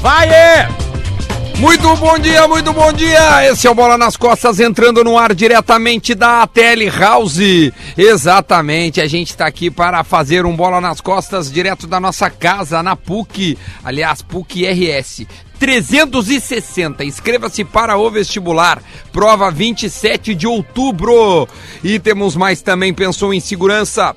[0.00, 0.28] Vai!
[1.58, 3.50] Muito bom dia, muito bom dia!
[3.50, 7.40] Esse é o Bola nas Costas entrando no ar diretamente da Tele House.
[7.96, 12.80] Exatamente, a gente está aqui para fazer um Bola nas Costas direto da nossa casa,
[12.80, 15.26] na PUC, aliás, PUC RS.
[15.58, 17.04] 360.
[17.04, 18.80] Inscreva-se para o vestibular.
[19.10, 21.48] Prova 27 de outubro.
[21.82, 22.94] E temos mais também.
[22.94, 24.14] Pensou em segurança?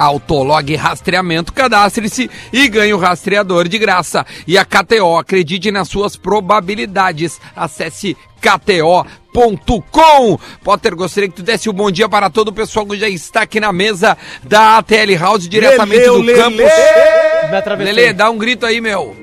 [0.00, 4.24] Autolog Rastreamento, cadastre-se e ganhe o rastreador de graça.
[4.46, 7.38] E a KTO, acredite nas suas probabilidades.
[7.54, 10.38] Acesse KTO.com.
[10.64, 13.42] Potter, gostaria que tu desse um bom dia para todo o pessoal que já está
[13.42, 16.42] aqui na mesa da ATL House, diretamente Leleu, do Lelê.
[16.42, 17.84] campus.
[17.84, 19.14] Lele, dá um grito aí, meu.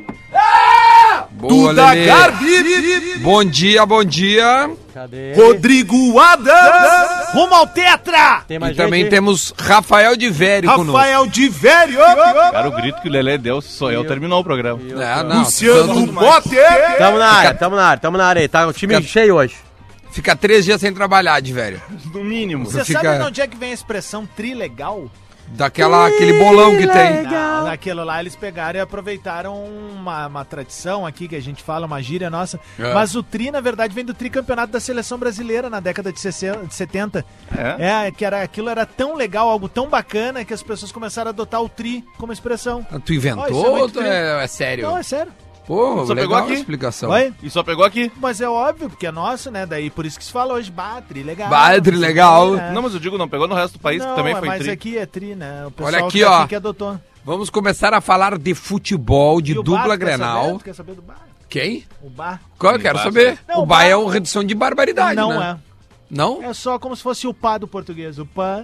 [1.31, 2.05] Boa, Duda Lelê.
[2.05, 4.69] Garbi, Bom dia, bom dia.
[4.97, 5.33] Cadê?
[5.35, 9.11] Rodrigo Adams, rumo ao Tetra, Tem E também gente?
[9.11, 10.91] temos Rafael de Vério conosco.
[10.97, 14.43] Rafael de Velho, Cara, o grito que o Lelê deu, se sou eu, terminou o
[14.43, 14.79] programa.
[14.81, 18.47] É, não, Luciano tanto- Potter, Tamo na área, tamo na área, tamo na área aí.
[18.47, 19.55] Tá o time Fica- cheio hoje.
[20.11, 21.79] Fica três dias sem trabalhar, de velho.
[22.11, 22.65] No mínimo.
[22.65, 25.11] Você Você fica- sabe de onde é que vem a expressão trilegal?
[25.49, 27.23] Daquela, aquele bolão que tem.
[27.23, 31.85] Não, naquilo lá eles pegaram e aproveitaram uma, uma tradição aqui que a gente fala,
[31.85, 32.59] uma gíria nossa.
[32.77, 32.93] É.
[32.93, 36.65] Mas o tri, na verdade, vem do tricampeonato da seleção brasileira na década de 60
[36.65, 37.25] de 70.
[37.55, 38.07] É?
[38.07, 41.31] É, que era, aquilo era tão legal, algo tão bacana que as pessoas começaram a
[41.31, 42.85] adotar o tri como expressão.
[43.05, 44.85] Tu isso é inventou muito ou tu é, é sério?
[44.85, 45.31] Não, é sério.
[45.67, 46.53] Pô, Só legal pegou a aqui?
[46.53, 47.09] explicação.
[47.11, 47.33] Oi?
[47.43, 48.09] E só pegou aqui.
[48.21, 49.65] Mas é óbvio, porque é nosso, né?
[49.65, 51.49] Daí por isso que se fala hoje, bah, tri legal.
[51.49, 52.57] Bah, tri legal.
[52.57, 52.71] É.
[52.71, 54.59] Não, mas eu digo, não pegou no resto do país, Não, que também foi mas
[54.61, 54.69] tri.
[54.71, 55.65] aqui é tri, né?
[55.67, 56.47] O pessoal Olha aqui, que tá ó.
[56.47, 56.97] que adotou.
[57.25, 59.97] Vamos começar a falar de futebol, de E dupla bar, saber?
[59.97, 60.57] Grenal.
[60.59, 61.27] Tu quer saber do bar?
[61.49, 61.83] Quem?
[62.01, 62.41] O bar?
[62.57, 63.37] Qual eu quero Bar, saber?
[63.47, 65.57] Não, o Bar Bar- é uma redução de barbaridade, Não né?
[66.09, 66.41] Não?
[66.41, 66.45] é.
[66.47, 68.17] É só como se fosse o pá do português.
[68.19, 68.63] O pá.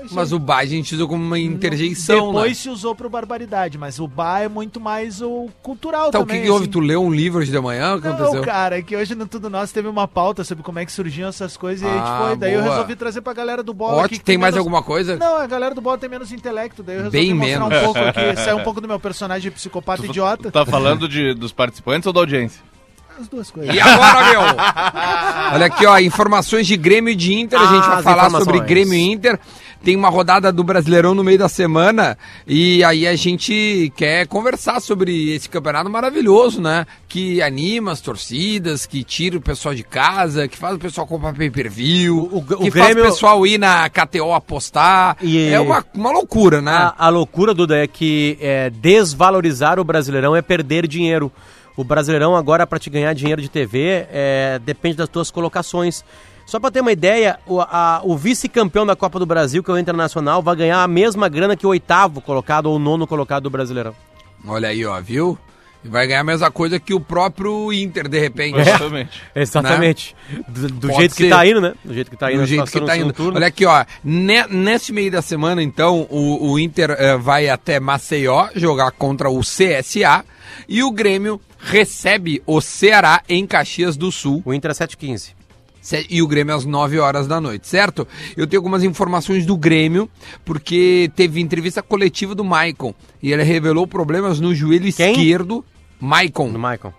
[0.00, 0.36] É Mas aí.
[0.36, 2.54] o Bar a gente usa como uma interjeição, Depois né?
[2.54, 6.40] se usou pro barbaridade, mas o bar é muito mais o cultural Então, o também.
[6.40, 6.64] que, que houve?
[6.64, 6.72] assim.
[6.72, 7.94] Tu leu um livro hoje de manhã?
[7.96, 8.42] O que Não, aconteceu?
[8.42, 11.28] cara, é que hoje no Tudo Nosso teve uma pauta sobre como é que surgiam
[11.28, 12.36] essas coisas e a gente Ah, foi.
[12.36, 12.72] Daí eu boa.
[12.72, 14.06] resolvi trazer pra galera do bola Ótimo.
[14.06, 14.18] aqui.
[14.18, 15.16] que Tem mais menos- alguma coisa?
[15.16, 16.82] Não, a galera do bola tem menos intelecto.
[16.82, 17.78] Daí eu resolvi Bem mostrar menos.
[17.78, 20.50] um pouco aqui, sair um pouco do meu personagem psicopata idiota.
[20.50, 22.60] Tá falando de, dos participantes ou da audiência?
[23.18, 23.72] As duas coisas.
[23.72, 24.40] E agora, meu?
[25.54, 27.60] Olha aqui, ó, informações de Grêmio e de Inter.
[27.60, 28.44] a gente Ah, vai as falar informações.
[28.44, 29.38] sobre Grêmio e Inter.
[29.84, 34.80] Tem uma rodada do Brasileirão no meio da semana e aí a gente quer conversar
[34.80, 36.86] sobre esse campeonato maravilhoso, né?
[37.06, 41.34] Que anima as torcidas, que tira o pessoal de casa, que faz o pessoal comprar
[41.34, 45.18] pay-per-view, O- o- o que faz Grêmio- o pessoal ir na KTO apostar.
[45.20, 46.72] E- É uma, uma loucura, né?
[46.72, 51.30] A, a loucura, Duda, é que é, desvalorizar o Brasileirão é perder dinheiro.
[51.76, 56.02] O Brasileirão agora, para te ganhar dinheiro de TV, é, depende das tuas colocações.
[56.46, 57.58] Só para ter uma ideia, o,
[58.04, 61.56] o vice-campeão da Copa do Brasil, que é o Internacional, vai ganhar a mesma grana
[61.56, 63.94] que o oitavo colocado ou o nono colocado do Brasileirão.
[64.46, 65.38] Olha aí, ó, viu?
[65.84, 68.58] E vai ganhar a mesma coisa que o próprio Inter, de repente.
[68.58, 69.22] Exatamente.
[69.36, 70.16] Exatamente.
[70.48, 71.30] Do, do Pode jeito que ser.
[71.30, 71.74] tá indo, né?
[71.84, 72.40] Do jeito que tá indo.
[72.40, 73.12] do jeito que tá indo.
[73.12, 73.36] turno.
[73.36, 73.84] Olha aqui, ó.
[74.02, 79.28] Ne- neste meio da semana, então, o, o Inter eh, vai até Maceió jogar contra
[79.28, 80.24] o CSA
[80.66, 84.42] e o Grêmio recebe o Ceará em Caxias do Sul.
[84.44, 85.32] O Inter é 7,15.
[86.08, 88.06] E o Grêmio às 9 horas da noite, certo?
[88.36, 90.08] Eu tenho algumas informações do Grêmio,
[90.44, 95.12] porque teve entrevista coletiva do Maicon e ele revelou problemas no joelho Quem?
[95.12, 95.64] esquerdo.
[96.00, 96.48] Maicon.
[96.48, 96.94] No Michael.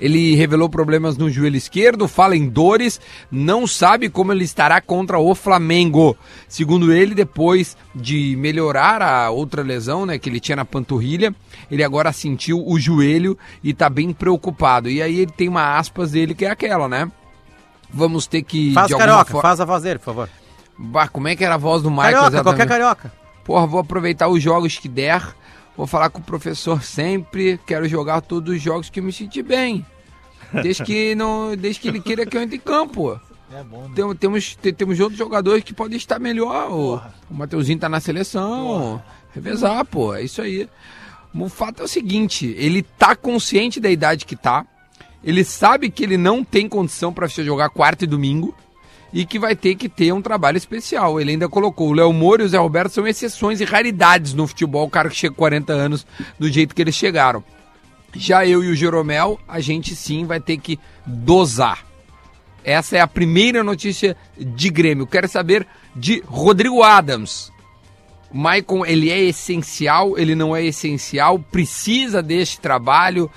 [0.00, 5.18] Ele revelou problemas no joelho esquerdo, fala em dores, não sabe como ele estará contra
[5.18, 6.16] o Flamengo.
[6.48, 11.34] Segundo ele, depois de melhorar a outra lesão, né, que ele tinha na panturrilha,
[11.70, 14.90] ele agora sentiu o joelho e tá bem preocupado.
[14.90, 17.10] E aí ele tem uma aspas dele que é aquela, né?
[17.92, 20.28] Vamos ter que Faz carioca, forma- faz a voz dele, por favor.
[20.78, 22.04] Bah, como é que era a voz do Michael?
[22.12, 22.44] Carioca, exatamente?
[22.56, 23.12] qualquer carioca.
[23.44, 25.22] Porra, vou aproveitar os jogos que der.
[25.76, 27.58] Vou falar com o professor sempre.
[27.66, 29.84] Quero jogar todos os jogos que eu me sentir bem.
[30.62, 33.18] Desde que, não, desde que ele queira que eu entre em campo.
[33.54, 33.92] É bom, né?
[33.94, 36.66] Tem- temos, te- temos outros jogadores que podem estar melhor.
[36.70, 37.14] O, Porra.
[37.30, 39.02] o Mateuzinho tá na seleção.
[39.34, 40.14] Revezar, pô.
[40.14, 40.68] É isso aí.
[41.34, 44.64] O fato é o seguinte: ele tá consciente da idade que tá.
[45.24, 48.54] Ele sabe que ele não tem condição para jogar quarta e domingo
[49.12, 51.20] e que vai ter que ter um trabalho especial.
[51.20, 54.46] Ele ainda colocou o Léo Moura e o Zé Roberto são exceções e raridades no
[54.46, 56.06] futebol, o cara que chega com 40 anos
[56.38, 57.44] do jeito que eles chegaram.
[58.14, 61.84] Já eu e o Jeromel, a gente sim vai ter que dosar.
[62.64, 65.06] Essa é a primeira notícia de Grêmio.
[65.06, 67.50] Quero saber de Rodrigo Adams.
[68.32, 73.30] Maicon, ele é essencial, ele não é essencial, precisa deste trabalho.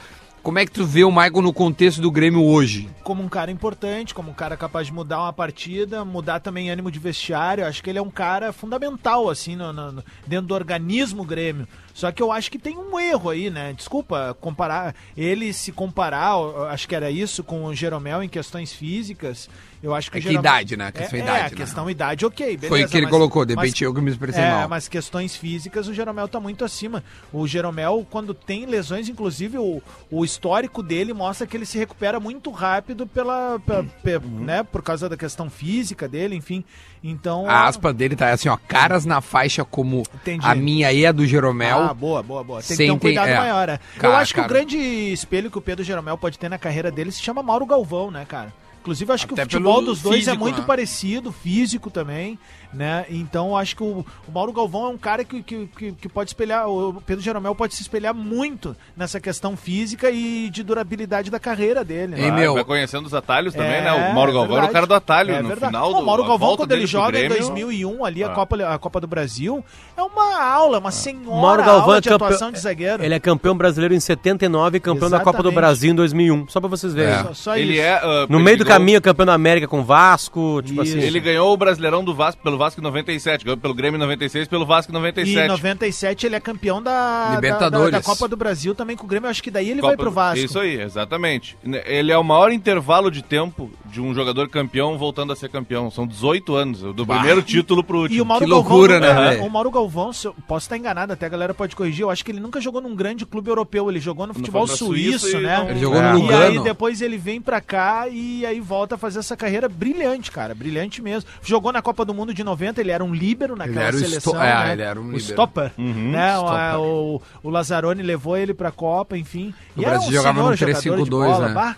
[0.45, 2.87] Como é que tu vê o Maicon no contexto do Grêmio hoje?
[3.03, 6.89] como um cara importante, como um cara capaz de mudar uma partida, mudar também ânimo
[6.91, 7.65] de vestiário.
[7.65, 11.67] Acho que ele é um cara fundamental, assim, no, no- dentro do organismo Grêmio.
[11.93, 13.73] Só que eu acho que tem um erro aí, né?
[13.73, 16.33] Desculpa, comparar ele se comparar,
[16.71, 19.49] acho que era isso, com o Jeromel em questões físicas.
[19.85, 20.87] Eu acho que É que idade, né?
[20.87, 21.47] A questão é, idade, É, né?
[21.47, 22.67] a questão idade, ok, beleza.
[22.69, 24.67] Foi o que ele mas- colocou, de repente eu que me expressei é, mal.
[24.67, 27.03] mas questões físicas, o Jeromel tá muito acima.
[27.31, 32.19] O Jeromel, quando tem lesões, inclusive o, o histórico dele mostra que ele se recupera
[32.19, 34.39] muito rápido pela, pe- pe- Uhum.
[34.43, 36.63] né, por causa da questão física dele, enfim.
[37.03, 37.47] Então.
[37.47, 40.43] A aspa dele tá assim, ó, caras na faixa como Entendi.
[40.47, 41.77] a minha e a do Jeromel.
[41.79, 42.59] Ah, boa, boa, boa.
[42.63, 43.37] Tem que ter um cuidado é.
[43.37, 43.79] maior, né?
[43.95, 44.51] Eu Cara, acho que cara.
[44.51, 47.65] o grande espelho que o Pedro Jeromel pode ter na carreira dele se chama Mauro
[47.67, 48.51] Galvão, né, cara?
[48.85, 50.67] Inclusive, acho que Até o futebol dos dois é físico, muito né?
[50.67, 52.37] parecido, físico também,
[52.75, 53.05] né?
[53.09, 56.09] Então, eu acho que o, o Mauro Galvão é um cara que, que, que, que
[56.09, 61.31] pode espelhar, o Pedro Jeromel pode se espelhar muito nessa questão física e de durabilidade
[61.31, 62.29] da carreira dele, né?
[62.29, 62.53] Ah, meu.
[62.55, 63.93] Vai conhecendo os atalhos também, É, né?
[64.11, 65.71] O Mauro é Galvão era o cara do atalho É no verdade.
[65.71, 68.29] final do o Mauro Galvão, quando ele joga em Grêmio, 2001, ali, a, Ah.
[68.35, 69.63] Copa, a Copa do Brasil,
[69.95, 73.03] é uma aula, uma senhora Mauro Galvão aula é de campeão- atuação de zagueiro.
[73.03, 75.55] Ele é campeão brasileiro em 79 e campeão da Copa do Exatamente.
[75.55, 76.47] Brasil em 2001.
[76.49, 77.13] Só pra vocês verem.
[77.13, 77.23] É.
[77.23, 77.81] Só, só Ele isso.
[77.81, 77.93] é.
[77.93, 80.97] ah, No meio do ganhou- caminho, campeão da América com Vasco, tipo Isso.
[80.97, 81.05] assim.
[81.07, 84.47] Ele ganhou o Brasileirão do Vasco pelo Vasco em 97, ganhou pelo Grêmio em 96,
[84.47, 85.45] pelo Vasco em E 97.
[85.45, 87.91] em 97 ele é campeão da, da- Libertadores.
[87.91, 89.27] Da, da Copa do Brasil também com o Grêmio.
[89.27, 90.45] Eu acho que daí ele Copa vai pro do- Vasco.
[90.45, 91.57] Isso aí, exatamente.
[91.85, 95.89] Ele é o maior intervalo de tempo de um jogador campeão voltando a ser campeão.
[95.91, 97.15] São 18 anos, do Bah.
[97.15, 98.17] primeiro título pro último.
[98.17, 99.45] E o Mauro Que loucura, Galvão, né, é, velho?
[99.45, 102.01] O Mauro Galvão, se eu posso estar enganado, até a galera pode corrigir.
[102.03, 103.89] Eu acho que ele nunca jogou num grande clube europeu.
[103.89, 105.57] Ele jogou no futebol suíço, e né?
[105.57, 106.11] não- Ele jogou É.
[106.11, 106.43] no E Lugano.
[106.43, 110.53] aí depois ele vem pra cá e aí volta a fazer essa carreira brilhante, cara.
[110.55, 111.29] Brilhante mesmo.
[111.43, 114.41] Jogou na Copa do Mundo de 90, ele era um líbero naquela era o seleção.
[114.41, 114.71] é, né?
[114.73, 115.71] ele era um o stopper.
[115.77, 116.37] Uhum, né?
[116.37, 116.79] O- stopper.
[116.79, 119.53] O, o Lazzaroni levou ele pra Copa, enfim.
[119.75, 121.53] O E era Brasil jogava senhor no jogador de 3-5-2, bola, né?
[121.53, 121.75] bah.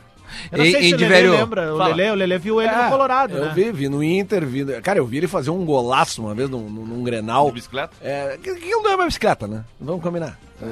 [0.51, 1.73] Eu não Ei, sei ei, se o Lelê Diverio, lembra.
[1.73, 1.77] O.
[1.77, 3.51] Lelê, o Lelê viu ele É, no Colorado, eu né?
[3.55, 6.69] vi, vi no Inter, vi, cara, eu vi ele fazer um golaço uma vez num,
[6.69, 7.45] num, num Grenal.
[7.47, 7.93] De bicicleta?
[8.01, 9.63] É, que, que não é uma bicicleta, né?
[9.79, 10.37] Vamos combinar.
[10.61, 10.65] É,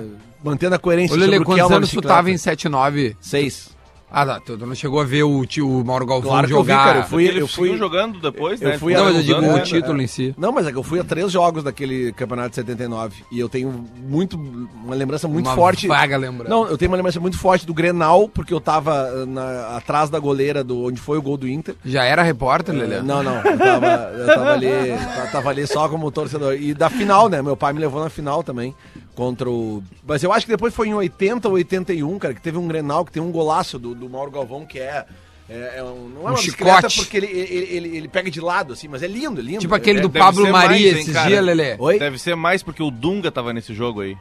[0.44, 3.16] mantendo a coerência Lele, o que é quantos uma anos tu tava em 79?
[3.22, 3.75] Seis.
[4.12, 4.40] Ah, tá.
[4.40, 6.86] Tu não chegou a ver o, tio, o Mauro Galvão Claro que eu vi, jogar.
[6.86, 8.78] cara, eu fui- ele eu fui- jogando depois, eu né?
[8.78, 9.60] fui Não, mas eu digo o né?
[9.62, 10.34] título em si.
[10.38, 13.50] Não, mas é que eu fui a três jogos daquele campeonato de 79 e eu
[13.50, 15.88] tenho muito uma lembrança muito Uma forte.
[15.88, 16.50] vaga lembrança.
[16.50, 20.10] Não, eu tenho uma lembrança muito forte do Grenal, porque eu tava eh, na- atrás
[20.10, 21.76] da goleira do onde foi o gol do Inter.
[21.84, 23.02] Já era repórter, Lelê?
[23.02, 23.88] Não, não, eu tava,
[24.18, 26.54] eu tava ali, eu tava ali só como torcedor.
[26.54, 27.42] E da final, né?
[27.42, 28.74] Meu pai me levou na final também
[29.16, 29.82] contra o.
[30.06, 33.04] Mas eu acho que depois foi em 80 ou 81, cara, que teve um Grenal
[33.06, 35.06] que tem um golaço do, do Mauro Galvão que é.
[35.48, 36.96] É, é um, não é Um uma bicicleta chicote.
[36.98, 39.60] porque ele, ele, ele, ele pega de lado, assim, mas é lindo, é lindo.
[39.60, 41.76] Tipo aquele É- do deve Pablo mais, Maria hein, esses dias, Lelê.
[41.78, 42.00] Oi?
[42.00, 44.18] Deve ser mais porque o Dunga tava nesse jogo aí.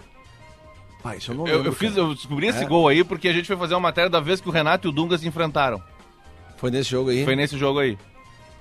[1.03, 2.67] Ah, isso eu não Eu, lembro, eu fiz, eu descobri esse É.
[2.67, 4.91] gol aí porque a gente foi fazer uma matéria da vez que o Renato e
[4.91, 5.83] o Dunga se enfrentaram.
[6.59, 7.25] Foi nesse jogo aí.
[7.25, 7.97] Foi nesse jogo aí.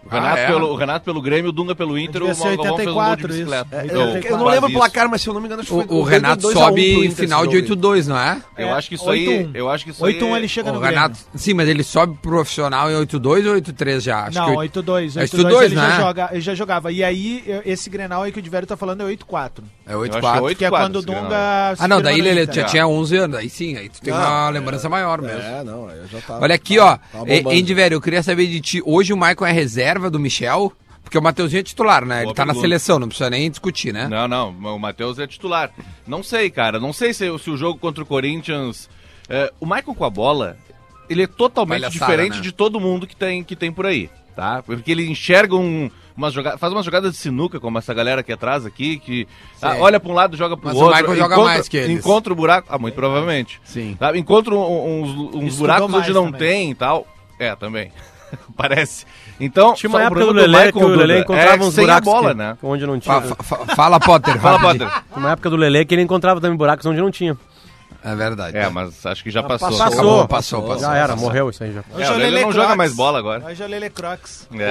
[0.06, 0.48] O Ah, Renato, é?
[0.48, 2.72] pelo, o Renato pelo Grêmio, o Dunga pelo Inter, o Galvão fez um gol de
[2.74, 3.38] 84 isso.
[3.40, 3.76] bicicleta.
[3.76, 5.70] É, Eu, Ou eu não lembro o placar, mas se eu não me engano, acho
[5.70, 7.62] que O, foi o dois- Renato sobe em final de jogo aí.
[8.02, 8.42] 8-2, não é?
[8.58, 9.26] Eu É, acho que isso aí.
[9.28, 9.52] 8-1.
[9.56, 10.40] Eu acho que isso 8-1 aí.
[10.42, 11.30] ele chega O no Renato, Grêmio.
[11.40, 14.26] sim, mas ele sobe profissional em 8-2 ou 8-3 já?
[14.26, 15.16] Acho Não, que oito- 8-2.
[15.18, 15.90] É 8-2 8-2, ele, né?
[15.90, 16.92] já joga, ele já jogava.
[16.92, 19.64] E aí, eu- esse Grenal aí que o Diverio tá falando é 8-4.
[19.88, 20.44] É Eu acho que é 8-4.
[20.44, 21.02] 8 Que é quando o.
[21.02, 21.74] Dunga...
[21.80, 23.38] Ah, não, daí, tu já tinha 11 anos.
[23.38, 25.40] Aí sim, aí tu tem uma Ah, lembrança maior mesmo.
[25.42, 26.42] É, não, eu já tava.
[26.44, 26.98] Olha aqui, ó.
[27.26, 27.42] É,
[27.74, 28.82] velho, eu queria saber de ti.
[28.86, 30.72] Hoje o Michael é reserva do Michel?
[31.04, 32.18] Porque o Mateuzinho é titular, né?
[32.20, 32.62] Ele Boa tá na pergunta.
[32.68, 34.08] seleção, não precisa nem discutir, né?
[34.08, 35.70] Não, não, o Matheus é titular.
[36.08, 36.80] Não sei, cara.
[36.80, 38.90] Não sei se, se o jogo contra o Corinthians.
[39.30, 40.58] é, o Michael com a bola,
[41.10, 42.42] ele é totalmente Palhaçada, diferente né?
[42.42, 44.64] de todo mundo que tem, que tem por aí, tá?
[44.64, 45.92] Porque ele enxerga um.
[46.16, 49.28] Umas joga faz umas jogadas de sinuca, como essa galera aqui atrás aqui, que
[49.60, 49.80] ah, Sim.
[49.82, 50.96] olha pra um lado, joga pro Mas o outro.
[50.96, 51.98] Michael joga encontra- mais que eles.
[52.00, 52.68] Encontra o buraco.
[52.72, 53.60] Ah, muito provavelmente.
[53.66, 53.98] Sim.
[54.00, 54.16] Tá?
[54.16, 56.40] Encontra um- uns, uns buracos onde não também.
[56.40, 57.08] tem e tal.
[57.40, 57.92] É, também.
[58.56, 59.06] Parece.
[59.40, 62.06] Então, Tinha uma época do Michael que o Duda encontrava é uns sem a buracos
[62.14, 62.58] bola, que- né?
[62.64, 63.22] onde não tinha.
[63.22, 64.38] Fa- fa- fa- fala, Potter.
[64.42, 64.60] Fala.
[64.60, 64.88] Potter.
[65.16, 67.38] Uma época do Lelê que ele encontrava também buracos onde não tinha.
[68.06, 68.58] É verdade.
[68.58, 69.70] É, mas acho que já passou.
[69.70, 69.80] passou.
[69.86, 70.80] Passou, Acabou, passou, passou.
[70.82, 71.24] Já era, passou.
[71.24, 71.80] morreu isso aí já.
[71.94, 72.78] Hoje É, é o Lelê não joga Crocs.
[72.78, 73.46] mais bola agora.
[73.46, 74.50] Hoje é o Lelê Crocs.
[74.54, 74.64] É.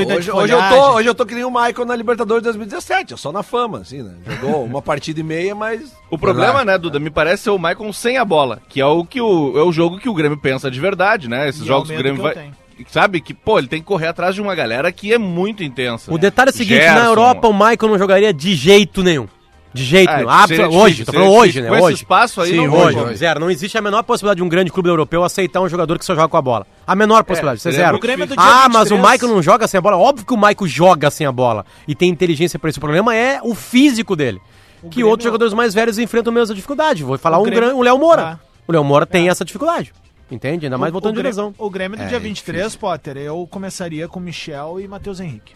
[0.00, 2.42] É, de hoje, hoje eu tô, hoje eu tô que nem o Michael na Libertadores
[2.42, 4.14] 2017, eu só na fama, assim, né?
[4.26, 5.92] Jogou uma partida e meia, mas.
[6.10, 9.04] O problema, né, Duda, me parece ser o Maicon sem a bola, que é o
[9.04, 11.48] que o, é o jogo que o Grêmio pensa de verdade, né?
[11.48, 12.42] Esses E é jogos que o Grêmio que eu vai.
[12.42, 12.59] tenho.
[12.88, 16.12] Sabe que, pô, ele tem que correr atrás de uma galera que é muito intensa.
[16.12, 16.98] O detalhe é o seguinte, Gerson.
[16.98, 19.26] na Europa o Michael não jogaria de jeito nenhum.
[19.72, 20.28] De jeito Ah, nenhum.
[20.28, 21.62] seria Absol- difícil, hoje, tô seria falando hoje, difícil.
[21.62, 21.68] né?
[21.68, 21.94] Com esse Hoje.
[22.02, 22.98] espaço aí, Sim, não hoje.
[22.98, 23.14] hoje.
[23.14, 23.38] Zero.
[23.38, 26.12] Não existe a menor possibilidade de um grande clube europeu aceitar um jogador que só
[26.14, 26.66] joga com a bola.
[26.84, 27.90] A menor possibilidade, isso é zero.
[27.92, 29.12] muito Grêmio do dia Ah, mas o 23.
[29.12, 29.96] Michael não joga sem a bola.
[29.96, 31.64] Óbvio que o Michael joga sem a bola.
[31.86, 32.78] E tem inteligência pra isso.
[32.78, 34.40] O problema é o físico dele.
[34.82, 37.04] que Grêmio- outros jogadores mais velhos enfrentam a mesma dificuldade.
[37.04, 38.22] Vou falar O um, Grêmio- gran- o Léo Moura.
[38.22, 38.38] Ah.
[38.66, 39.92] O Léo Moura tem essa dificuldade.
[40.30, 40.66] Entende?
[40.66, 41.54] Ainda mais O- voltando o de lesão.
[41.58, 45.54] O Grêmio do É, dia é 23, Potter, eu começaria com Michel e Matheus Henrique.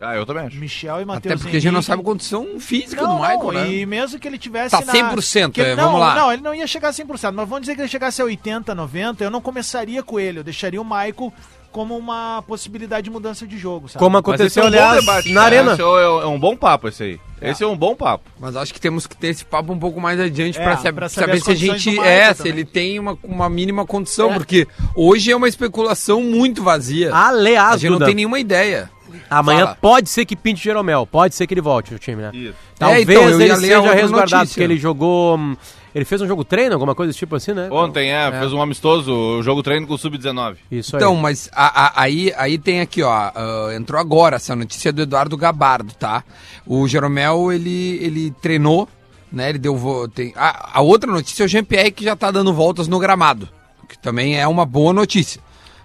[0.00, 0.56] Ah, eu também acho.
[0.56, 3.42] Michel e Matheus Até porque a gente não sabe a condição física Não, do Michael,
[3.42, 3.72] não, né?
[3.72, 6.14] E mesmo que ele tivesse Tá 100%, que ele- é, não, vamos lá.
[6.14, 8.74] Não, ele não ia chegar a 100%, mas vamos dizer que ele chegasse a 80,
[8.74, 11.32] 90, eu não começaria com ele, eu deixaria o Michael
[11.72, 13.98] como uma possibilidade de mudança de jogo, sabe?
[13.98, 15.42] Como aconteceu, é um aliás, debate, na.
[15.42, 15.72] Arena.
[15.72, 17.20] Esse é, é um bom papo esse aí.
[17.42, 18.28] Esse é um bom papo.
[18.40, 21.08] Mas acho que temos que ter esse papo um pouco mais adiante É, pra saber
[21.08, 25.36] saber se a gente é, se ele tem uma, uma mínima condição, porque hoje é
[25.36, 27.12] uma especulação muito vazia.
[27.14, 28.90] a Aliás, gente não Duda, tem nenhuma ideia.
[29.30, 29.78] Amanhã Fala.
[29.80, 32.30] pode ser que pinte Jeromel, pode ser que ele volte ao time, né?
[32.32, 32.54] Isso.
[32.78, 34.46] Talvez É, então, ele seja resguardado, notícia.
[34.46, 35.36] porque ele jogou...
[35.36, 35.56] hum,
[35.94, 37.68] Ele fez um jogo treino, alguma coisa desse tipo assim, né?
[37.72, 40.56] Ontem, é, fez um amistoso, o jogo treino com o Sub-19.
[40.70, 41.20] Isso Então, aí.
[41.22, 45.36] mas a- a- aí, aí tem aqui, ó, ah, entrou agora essa notícia do Eduardo
[45.36, 46.22] Gabardo, tá?
[46.66, 48.86] O Jeromel, ele, ele treinou,
[49.32, 50.08] né, ele deu...
[50.14, 53.48] Tem, a, a outra notícia é o Jean-Pierre que já tá dando voltas no gramado,
[53.88, 55.40] que também é uma boa notícia.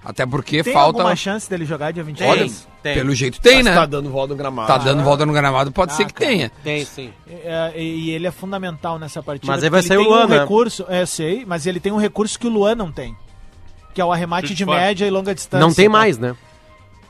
[0.05, 0.99] Até porque Tem falta...
[0.99, 2.29] alguma chance dele jogar dia 23?
[2.29, 2.51] Olha,
[2.83, 2.93] tem.
[2.93, 3.73] pelo jeito tem, Mas né?
[3.73, 4.67] Tá dando volta no gramado.
[4.67, 6.29] Tá dando volta no gramado, pode Ah, ser que cara.
[6.29, 6.51] tenha.
[6.63, 7.11] Tem, sim.
[7.27, 9.51] É, e ele é fundamental nessa partida.
[9.51, 10.39] Mas aí vai sair o Luan, um né?
[10.41, 13.15] recurso, é, eu sei, mas ele tem um recurso que o Luan não tem.
[13.93, 14.79] Que é o arremate Chute de fora.
[14.79, 15.65] média e longa distância.
[15.65, 16.35] Não tem mais, né?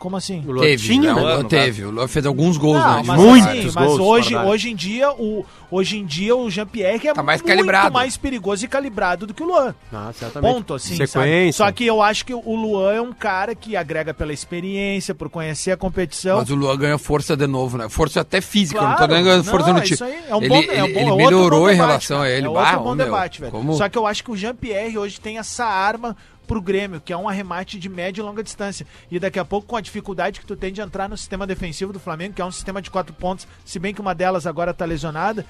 [0.04, 0.44] Como assim?
[0.46, 1.14] O Luan Teve, tinha, né?
[1.14, 1.14] né?
[1.14, 1.86] O Luan Ano, teve.
[1.86, 3.04] O Luan fez alguns gols, Não, né?
[3.06, 4.52] mas, Muitos assim, mas gols hoje, da área.
[4.52, 7.94] hoje em dia o hoje em dia o Jean-Pierre é Tá mais muito calibrado.
[7.94, 9.74] mais perigoso e calibrado do que o Luan.
[9.94, 10.54] Ah, certamente.
[10.54, 11.08] Ponto, assim, Sequência.
[11.22, 11.54] sabe?
[11.54, 15.30] Só que eu acho que o Luan é um cara que agrega pela experiência, por
[15.30, 16.38] conhecer a competição.
[16.40, 17.88] Mas o Luan ganha força de novo, né?
[17.90, 19.00] Força até física, Claro.
[19.00, 19.94] não tô nem ganhando força Não, no é time.
[19.96, 21.70] isso aí, é um ele bom- ele, é um bom- ele é outro melhorou bom
[21.70, 22.30] em debate, relação cara.
[22.30, 22.46] a ele.
[22.46, 23.52] É outro bom meu, debate, velho.
[23.54, 26.16] como- Só que eu acho que o Jean-Pierre hoje tem essa arma
[26.48, 28.86] pro Grêmio, que é um arremate de média e longa distância.
[29.10, 31.94] E daqui a pouco, com a dificuldade que tu tem de entrar no sistema defensivo
[31.94, 34.74] do Flamengo, que é um sistema de quatro pontos, se bem que uma delas agora
[34.74, 35.46] tá lesionada,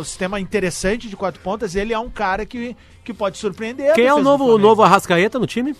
[0.00, 3.94] o sistema interessante de quatro pontas, ele é um cara que, que pode surpreender.
[3.94, 5.74] Quem é o novo, o novo Arrascaeta no time?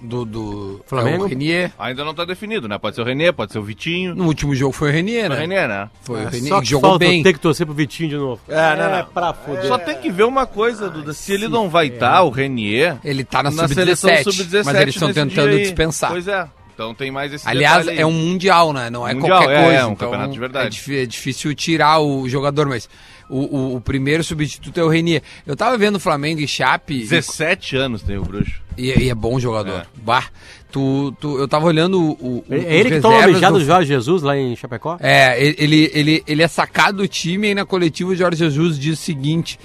[0.00, 1.24] Do, do Flamengo?
[1.24, 1.72] é o Renier.
[1.78, 2.78] Ainda não tá definido, né?
[2.78, 4.14] Pode ser o Renê, pode ser o Vitinho.
[4.14, 5.40] No último jogo foi o Renier, O né?
[5.40, 5.90] Renê, né?
[6.02, 7.22] Foi o É, Renier Só que que jogou falta bem.
[7.22, 8.40] ter que torcer pro Vitinho de novo.
[8.48, 9.04] É, não, não.
[9.06, 9.64] pra fuder.
[9.66, 11.12] Só tem que ver uma coisa, Duda.
[11.12, 14.64] Se ele não vai estar, o Renier, Ele tá na, na seleção sub-17, sub-17.
[14.64, 16.10] mas eles estão tentando dispensar.
[16.10, 16.46] Pois é.
[16.74, 18.02] Então tem mais esse Aliás, detalhe aí.
[18.02, 18.88] é um mundial, né?
[18.88, 19.78] Não é Mundial, qualquer é, coisa.
[19.80, 20.80] é um então campeonato de verdade.
[20.90, 22.88] É, é difícil tirar o jogador, mas
[23.28, 25.22] o, o- o primeiro substituto é o Renier.
[25.46, 28.60] Eu tava vendo o Flamengo e Chape, 17 anos tem o Bruxo.
[28.76, 29.80] e, e é bom jogador.
[29.80, 29.86] É.
[30.02, 30.24] Bah,
[30.70, 33.88] tu, tu, eu tava olhando o, o, É ele que toma mijada do do Jorge
[33.88, 34.96] Jesus lá em Chapecó?
[35.00, 38.98] É, ele, ele, ele é sacado do time e na coletiva o Jorge Jesus diz
[38.98, 39.58] o seguinte: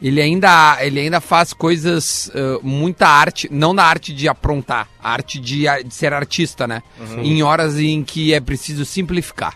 [0.00, 5.10] ele ainda, ele ainda faz coisas, ah, muita arte, não na arte de aprontar, a
[5.12, 6.82] arte de, de ser artista, né?
[7.22, 9.54] Em horas em que é preciso simplificar.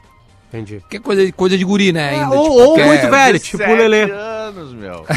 [0.52, 0.82] Entendi.
[0.90, 2.10] Que é coisa, de- coisa de guri, né?
[2.10, 4.10] Ainda, É, ou tipo, ou quer- muito velho, tipo o 17 Lelê.
[4.12, 5.06] anos, meu.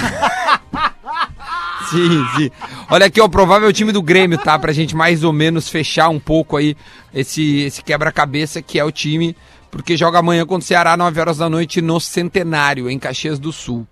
[1.90, 2.50] Sim, sim.
[2.90, 4.58] Olha aqui, ó, o provável time do Grêmio, tá?
[4.58, 6.76] Pra gente mais ou menos fechar um pouco aí
[7.14, 9.36] esse, esse quebra-cabeça que é o time,
[9.70, 13.52] porque joga amanhã contra o Ceará, 9 horas da noite, no Centenário, em Caxias do
[13.52, 13.86] Sul.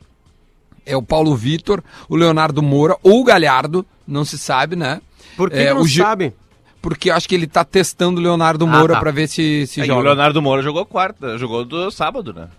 [0.86, 5.00] É o Paulo Vitor, o Leonardo Moura ou o Galhardo, não se sabe, né?
[5.38, 6.34] Por que, É, que não o Ge- sabe?
[6.84, 9.00] Porque eu acho que ele tá testando o Leonardo Moura tá.
[9.00, 10.02] pra ver se, se É, e o joga.
[10.10, 12.50] Leonardo Moura jogou quarta, jogou do sábado, né?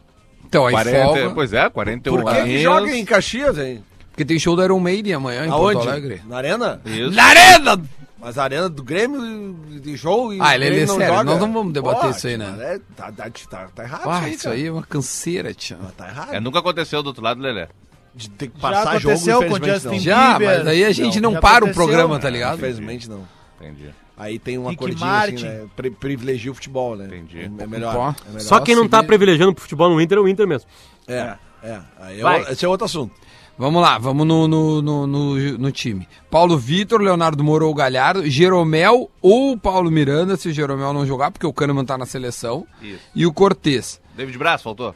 [0.47, 2.63] Então, aí 40, folga, pois é, 41 Por que, aninhos.
[2.63, 3.85] joga em Caxias, hein?
[4.11, 5.75] porque tem show do Iron Maiden amanhã em Aonde?
[5.75, 6.23] Porto Alegre.
[6.27, 6.81] Na arena?
[6.87, 7.11] Isso.
[7.11, 7.83] Na arena!
[8.19, 11.15] Mas a arena do Grêmio de jogo e Ah, ele- Grêmio ele é não sério,
[11.17, 11.25] joga.
[11.31, 12.55] nós não vamos debater Pô, isso aí, né?
[12.61, 15.77] é- tá, tá, tá, tá errado Ah, isso aí, é uma canseira, tia.
[15.99, 16.33] Tá errado.
[16.33, 17.69] É, nunca aconteceu do outro lado, Lelé.
[18.15, 19.99] De ter que Já passar jogo, aconteceu com infelizmente Justin não.
[19.99, 22.21] Já, mas aí a gente não, já para o programa, né?
[22.23, 22.57] tá ligado?
[22.57, 23.27] Infelizmente não.
[23.61, 23.91] Entendi.
[24.17, 25.35] Aí tem uma Martin.
[25.35, 25.65] assim, né?
[25.75, 27.07] Pri- privilegia o futebol, né?
[27.07, 27.51] Entendi.
[27.59, 27.95] É melhor.
[28.15, 28.23] Pô.
[28.27, 28.41] é melhor.
[28.41, 30.69] Só quem não tá seguir- privilegiando pro futebol no Inter é o Inter mesmo.
[31.09, 31.81] É, é.
[32.01, 32.43] Aí é Vai.
[32.43, 33.13] o- esse é outro assunto.
[33.57, 36.09] Vamos lá, vamos no, no, no, no, no time.
[36.29, 41.31] Paulo Vitor, Leonardo Moura ou Galhardo, Jeromel ou Paulo Miranda, se o Jeromel não jogar,
[41.31, 42.99] porque o Kahneman tá na seleção, Isso.
[43.15, 44.01] e o Cortez.
[44.17, 44.93] David Braz, faltou?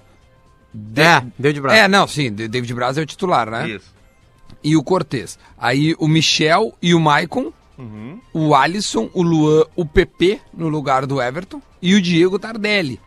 [0.96, 1.76] É, deu de braço.
[1.78, 3.68] É, não, sim, David Braz é o titular, né?
[3.68, 3.94] Isso.
[4.62, 5.38] E o Cortez.
[5.56, 8.20] Aí o Michel e o Maicon, Uhum.
[8.34, 13.00] o Alisson, o Luan, o PP no lugar do Everton e o Diego Tardelli.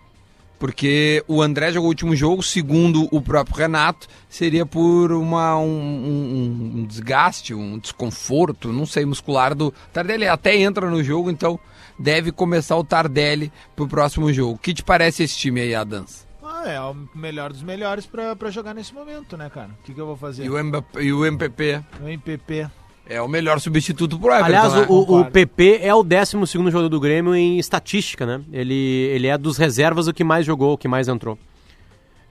[0.58, 5.66] Porque o André jogou o último jogo, segundo o próprio Renato, seria por uma, um,
[5.66, 10.28] um- um desgaste, um desconforto, não sei, muscular do Tardelli.
[10.28, 11.60] Até entra no jogo, então
[11.98, 14.54] deve começar o Tardelli pro próximo jogo.
[14.54, 16.28] O que te parece esse time aí, Adams?
[16.44, 19.70] Ah, é o melhor dos melhores pra, pra jogar nesse momento, né, cara?
[19.82, 20.46] O que, que eu vou fazer?
[20.46, 22.70] E o, Mbappé- e o MPP O MPP.
[23.08, 24.86] É o melhor substituto pro Everton, Aliás, né?
[24.88, 25.26] o, o.
[25.26, 26.38] PP é o 12
[26.72, 28.42] jogador do Grêmio em estatística, né?
[28.54, 31.38] Ele, ele é dos reservas o que mais jogou, o que mais entrou.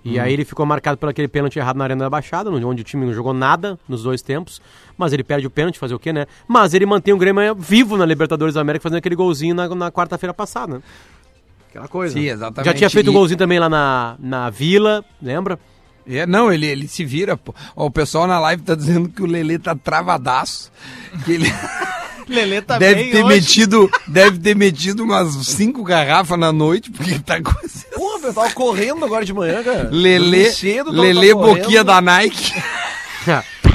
[0.03, 2.85] E aí ele ficou marcado por aquele pênalti errado na Arena da Baixada, onde o
[2.85, 4.63] time não jogou nada nos dois tempos.
[4.97, 6.27] Mas ele perde o pênalti, fazer o quê, né?
[6.49, 9.93] Mas ele mantém o Grêmio vivo na Libertadores da América, fazendo aquele golzinho na, na
[9.93, 10.83] quarta-feira passada, né?
[11.69, 12.15] Aquela coisa.
[12.15, 12.65] Sim, exatamente.
[12.67, 15.59] Já tinha feito um E- golzinho também lá na, na Vila, lembra?
[16.07, 17.55] É, não, ele, ele se vira, pô.
[17.77, 20.71] Ó, o pessoal na live tá dizendo que o Lelê tá travadaço.
[21.25, 21.53] Que ele
[22.29, 23.35] Lelê tá deve ter hoje.
[23.35, 23.91] metido.
[24.07, 27.53] Deve ter metido umas cinco garrafas na noite, porque ele tá com.
[27.95, 29.89] Porra, eu tava correndo agora de manhã, cara.
[29.91, 30.51] Lelê.
[30.51, 31.61] Cedo, Lelê correndo.
[31.61, 32.53] boquinha da Nike.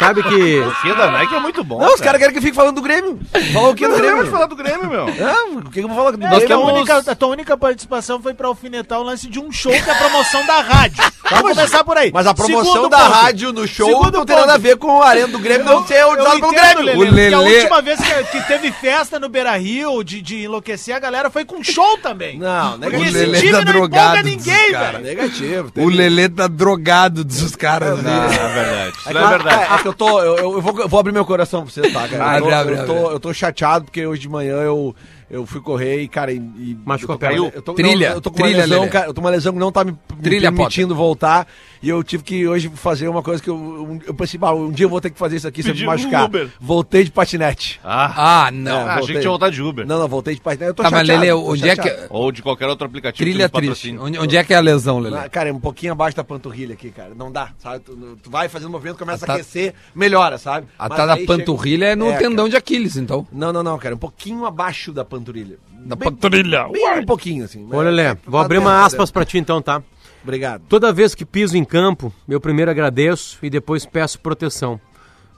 [0.00, 0.58] Sabe que.
[0.60, 1.78] O que da Nike é muito bom.
[1.80, 3.20] Não, os caras querem que eu fique falando do Grêmio.
[3.52, 4.26] Fala o que do Não Grêmio?
[4.26, 5.06] falar do Grêmio, meu.
[5.06, 6.36] Ah, o que que eu vou falar do É, Grêmio?
[6.36, 9.52] a, tua temos- única, a tua única participação foi pra alfinetar o lance de um
[9.52, 10.96] show que é a promoção da rádio.
[11.30, 12.10] Vamos começar por aí.
[12.12, 13.10] Mas a promoção Segundo da ponto.
[13.12, 14.62] rádio no show Segundo não tem nada a ponto.
[14.62, 16.82] ver com a arena do Grêmio não ser Eu usado pelo Grêmio.
[16.82, 20.20] Lelê, O porque a Lelê- última vez que, que teve festa no Beira Rio de,
[20.22, 22.38] de enlouquecer a galera foi com show também.
[22.38, 24.92] Não, Porque O esse Lelê time tá não drogado ninguém, cara.
[24.98, 25.04] velho.
[25.04, 25.72] Negativo.
[25.76, 28.02] O Lelê tá drogado, diz os caras.
[28.02, 28.26] Não, né?
[28.34, 28.92] é verdade.
[29.06, 29.66] É, não é verdade.
[29.90, 30.20] Eu tô.
[30.20, 32.24] Eu, eu vou, eu vou abrir meu coração pra você, tá, cara?
[32.24, 33.14] Abre, eu, tô, abre, eu, tô, abre.
[33.14, 34.94] eu tô chateado porque hoje de manhã eu,
[35.30, 36.36] eu fui correr e, cara, e.
[36.36, 37.50] e Machucou eu tô a perna.
[37.50, 39.06] com- eu tô- Trilha, não, eu tô com trilha, uma lesão, cara.
[39.06, 41.46] Eu tô com uma lesão que não tá me, me Trilha, permitindo voltar.
[41.82, 43.56] E eu tive que hoje fazer uma coisa que eu.
[43.56, 45.72] um- Eu pensei, bah, um dia eu vou ter que fazer isso aqui se eu
[45.74, 46.24] me Pediu um machucar.
[46.26, 46.50] Uber.
[46.60, 47.80] Voltei de patinete.
[47.82, 48.70] Ah, Ah, não.
[48.80, 49.86] É, ah, achei que tinha voltado de Uber.
[49.86, 50.68] Não, não, voltei de patinete.
[50.68, 51.20] Eu tô Tá, mas chateado.
[51.24, 51.82] Lelê, tô onde é que.
[51.88, 52.06] chateado.
[52.10, 53.96] Ou de qualquer outro aplicativo Trilha triste.
[53.98, 55.16] Onde, onde é que é a lesão, Lelê?
[55.16, 57.12] Ah, Cara, é um pouquinho abaixo da panturrilha aqui, cara.
[57.16, 57.80] Não dá, sabe?
[57.80, 59.32] Tu, tu vai fazendo movimento, começa Ah, tá.
[59.32, 60.66] a aquecer, melhora, sabe?
[60.78, 63.26] A Mas tá da panturrilha é no chega- tendão de Aquiles, então.
[63.32, 63.94] Não, não, não, cara.
[63.94, 65.56] Um pouquinho abaixo da panturrilha.
[65.86, 66.68] Da Bem- panturrilha.
[66.68, 67.66] Bem um pouquinho, assim.
[67.72, 69.82] Ô, Lelê, É, vou tá abrir uma tá aspas pra ti então, tá?
[70.22, 70.62] Obrigado.
[70.68, 74.80] Toda vez que piso em campo, eu primeiro agradeço e depois peço proteção.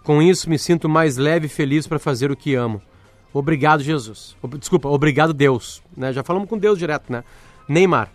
[0.03, 2.83] Com isso, me sinto mais leve e feliz para fazer o que amo.
[3.33, 4.37] Obrigado, Jesus.
[4.59, 5.83] Desculpa, obrigado, Deus.
[5.97, 6.13] Né?
[6.13, 7.23] Já falamos com Deus direto, né?
[7.69, 8.11] Neymar.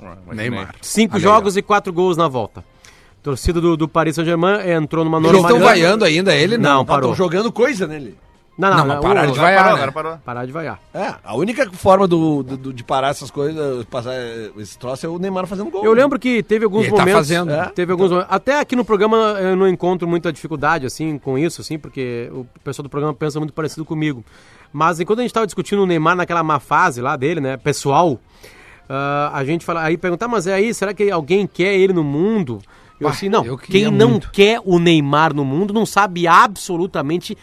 [0.00, 0.74] Ah, Neymar.
[0.80, 2.64] Cinco Ah, jogos e quatro gols na volta.
[3.22, 6.58] Torcida do, do Paris Saint-Germain entrou numa Eles estão vaiando ainda ele?
[6.58, 6.84] Não, Não.
[6.84, 7.12] parou.
[7.12, 8.16] Estão jogando coisa nele.
[8.56, 9.28] Não, não, Não, não.
[9.28, 9.90] o- de vaiar, parou, né?
[9.90, 10.18] parou.
[10.18, 10.78] Parar de vaiar.
[10.92, 14.12] É, a única forma do, do- do- de parar essas coisas, passar
[14.58, 15.82] esse troço é o Neymar fazendo gol.
[15.84, 17.12] Eu lembro que teve alguns tá momentos.
[17.14, 17.50] fazendo.
[17.50, 21.38] é, teve alguns momentos- Até aqui no programa eu não encontro muita dificuldade assim com
[21.38, 24.22] isso, assim, porque o pessoal do programa pensa muito parecido comigo.
[24.70, 28.20] Mas enquanto a gente estava discutindo o Neymar naquela má fase lá dele, né, pessoal,
[28.88, 32.04] ah, a gente fala aí perguntar, mas é aí, será que alguém quer ele no
[32.04, 32.58] mundo?
[33.00, 33.44] Eu Ah, assim, não.
[33.44, 34.30] eu quem não muito.
[34.30, 37.42] quer o Neymar no mundo não sabe absolutamente nada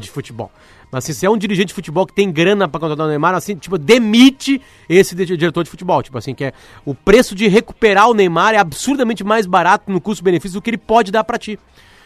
[0.00, 0.50] de futebol.
[0.92, 3.34] Mas assim, se é um dirigente de futebol que tem grana pra contratar o Neymar,
[3.34, 6.02] assim, tipo, demite esse di- diretor de futebol.
[6.02, 6.52] Tipo assim, que é
[6.84, 10.78] o preço de recuperar o Neymar é absurdamente mais barato no custo-benefício do que ele
[10.78, 11.58] pode dar pra ti.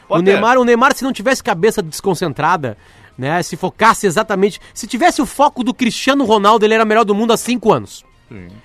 [0.06, 0.16] O.
[0.22, 2.76] Neymar, o Neymar, se não tivesse cabeça desconcentrada,
[3.16, 3.42] né?
[3.42, 4.60] Se focasse exatamente.
[4.74, 7.72] Se tivesse o foco do Cristiano Ronaldo, ele era o melhor do mundo há cinco
[7.72, 8.04] anos.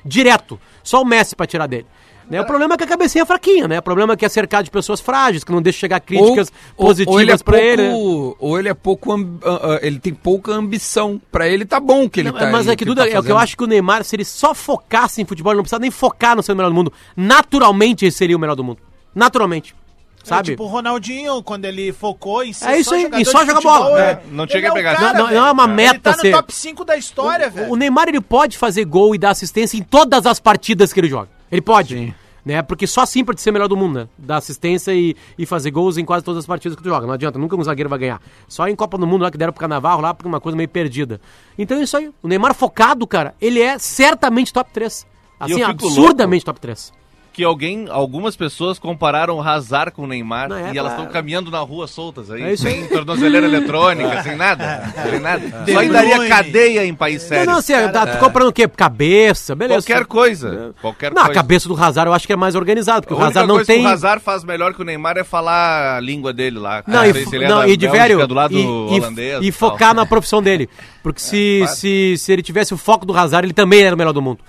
[0.03, 0.59] Direto.
[0.83, 1.85] Só o Messi pra tirar dele.
[2.29, 2.39] Né?
[2.39, 3.79] O problema é que a cabecinha é fraquinha, né?
[3.79, 7.21] O problema é que é cercado de pessoas frágeis, que não deixa chegar críticas positivas
[7.23, 7.81] ele é pra pouco, ele.
[7.81, 7.93] né?
[8.39, 9.11] Ou ele é pouco.
[9.11, 11.19] amb- ah, ah, ele tem pouca ambição.
[11.31, 13.09] Pra ele tá bom que ele Não, tá mas aí, é que, ele Duda, tá
[13.09, 15.57] é o que eu acho que o Neymar, se ele só focasse em futebol, ele
[15.57, 16.93] não precisa nem focar no ser o melhor do mundo.
[17.17, 18.79] Naturalmente ele seria o melhor do mundo.
[19.15, 19.75] Naturalmente.
[20.23, 20.49] Sabe?
[20.49, 23.39] É tipo o Ronaldinho, quando ele focou em ser É isso aí, jogador em só
[23.39, 23.99] de jogar futebol, bola.
[24.01, 24.03] é.
[24.11, 24.95] É, não Ele tinha que é o pegar.
[24.95, 27.51] cara, Não, não, é uma Ele meta tá no ser- top 5 da história, O
[27.51, 27.75] velho.
[27.75, 31.29] Neymar ele pode fazer gol e dar assistência em todas as partidas que ele joga.
[31.51, 31.95] Ele pode.
[31.95, 32.13] Sim.
[32.45, 32.61] Né?
[32.61, 34.07] Porque só assim te ser melhor do mundo, né?
[34.17, 37.05] Dar assistência e, e fazer gols em quase todas as partidas que tu joga.
[37.05, 38.21] Não adianta, nunca um zagueiro vai ganhar.
[38.47, 40.55] Só em Copa do Mundo lá que deram pro Carnaval lá, porque é uma coisa
[40.55, 41.19] meio perdida.
[41.57, 42.09] Então é isso aí.
[42.23, 45.05] O Neymar focado, cara, ele é certamente top 3.
[45.47, 46.93] E eu Assim, absurdamente top 3.
[47.31, 51.03] Que alguém, algumas pessoas compararam o Hazard com o Neymar Não, é e elas claro.
[51.03, 55.63] estão caminhando na rua soltas aí, É isso sem tornozeleira eletrônica, sem nada, sem nada.
[55.71, 57.45] Só aí daria cadeia em país Não, sério.
[57.51, 58.67] não, assim, tá, tu comprando o quê?
[58.67, 59.85] Cabeça, beleza.
[59.87, 61.39] Qualquer coisa, qualquer Não, a coisa.
[61.39, 63.85] cabeça do Hazard eu acho que é mais organizado, porque A o Hazard não tem...
[63.85, 66.83] o Hazard faz melhor que o Neymar é falar a língua dele lá.
[66.87, 69.39] Não, e, se fo- ele é não, e de velho, do lado e, holandês.
[69.41, 70.67] e focar na profissão dele.
[71.03, 71.75] Porque se, claro.
[71.77, 74.39] se, se ele tivesse o foco do Hazard, ele também era o melhor do mundo.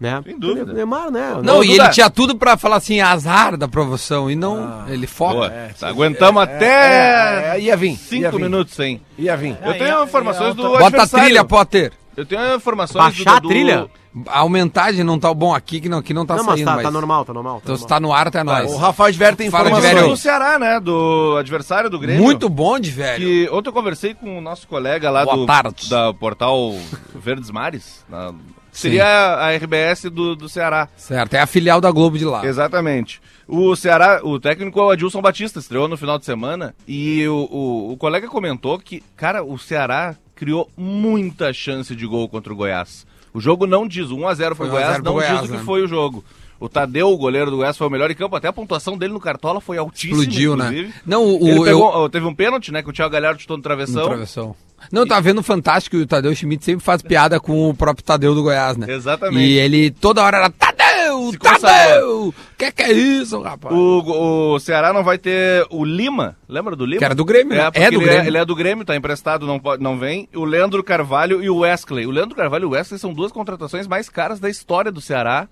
[0.00, 0.20] Né?
[0.24, 0.70] Sem dúvida.
[0.70, 1.40] O Neymar, né?
[1.42, 4.30] Não, Ô, e ele tinha tudo pra falar assim, azar da promoção.
[4.30, 5.34] E não, ele foca.
[5.34, 5.50] Boa.
[5.78, 7.90] Tá, Aguentamos até É, é, ia vir.
[7.90, 9.00] ia cinco vir, minutos sem.
[9.18, 9.56] Ia vir.
[9.62, 11.24] Eu Ah, tenho informações do Bota a adversário.
[11.26, 11.92] trilha, Potter.
[12.16, 13.88] Eu tenho informações Baixar a do, trilha?
[14.26, 16.72] A aumentagem não tá bom aqui, que não, que não tá não, mas saindo tá,
[16.74, 16.82] mais.
[16.84, 17.54] tá normal, tá normal.
[17.56, 17.96] Tá Então se normal.
[17.98, 18.72] tá no ar, tá nós.
[18.72, 20.08] O Rafael Diver tem Fala, informações.
[20.10, 20.80] Do Ceará, né?
[20.80, 22.22] Do adversário do Grêmio.
[22.22, 23.24] Muito bom de velho.
[23.24, 25.88] Que ontem eu conversei com o nosso colega lá Boa do tarde.
[25.90, 26.74] da portal
[27.14, 28.04] Verdes Mares.
[28.08, 28.32] na-
[28.80, 30.88] seria a RBS do, do Ceará.
[30.96, 32.44] Certo, é a filial da Globo de lá.
[32.46, 33.20] Exatamente.
[33.46, 36.74] O Ceará, o técnico é o Adilson Batista, estreou no final de semana.
[36.86, 42.28] E o, o, o colega comentou que, cara, o Ceará criou muita chance de gol
[42.28, 43.06] contra o Goiás.
[43.32, 45.48] O jogo não diz, o 1x0 Foi o 1 a 0 Goiás, não Goiás, diz
[45.48, 45.64] o que né?
[45.64, 46.24] foi o jogo.
[46.60, 48.34] O Tadeu, o goleiro do Goiás, foi o melhor em campo.
[48.34, 50.66] Até a pontuação dele no Cartola foi altíssima, Explodiu, né?
[50.66, 50.94] inclusive.
[51.06, 52.82] Não, o, pegou- Teve um pênalti, né?
[52.82, 54.02] Que o Thiago Galhardo chutou no eu, travessão.
[54.02, 54.56] no travessão.
[54.92, 58.42] Não, tá vendo fantástico o Tadeu Schmidt sempre faz piada com o próprio Tadeu do
[58.42, 58.86] Goiás, né?
[58.90, 59.44] Exatamente.
[59.44, 62.34] E ele toda hora era Tadeu, Se Tadeu!
[62.56, 63.74] Que que é isso, rapaz?
[63.74, 66.98] O, o Ceará não vai ter o Lima, lembra do Lima?
[66.98, 67.64] Que era do Grêmio, né?
[67.64, 68.22] É, porque É do ele, Grêmio.
[68.22, 70.28] É, ele é do Grêmio, tá emprestado, não, pode, não vem.
[70.34, 72.06] O Leandro Carvalho e o Wesley.
[72.06, 75.48] O Leandro Carvalho e o Wesley são duas contratações mais caras da história do Ceará.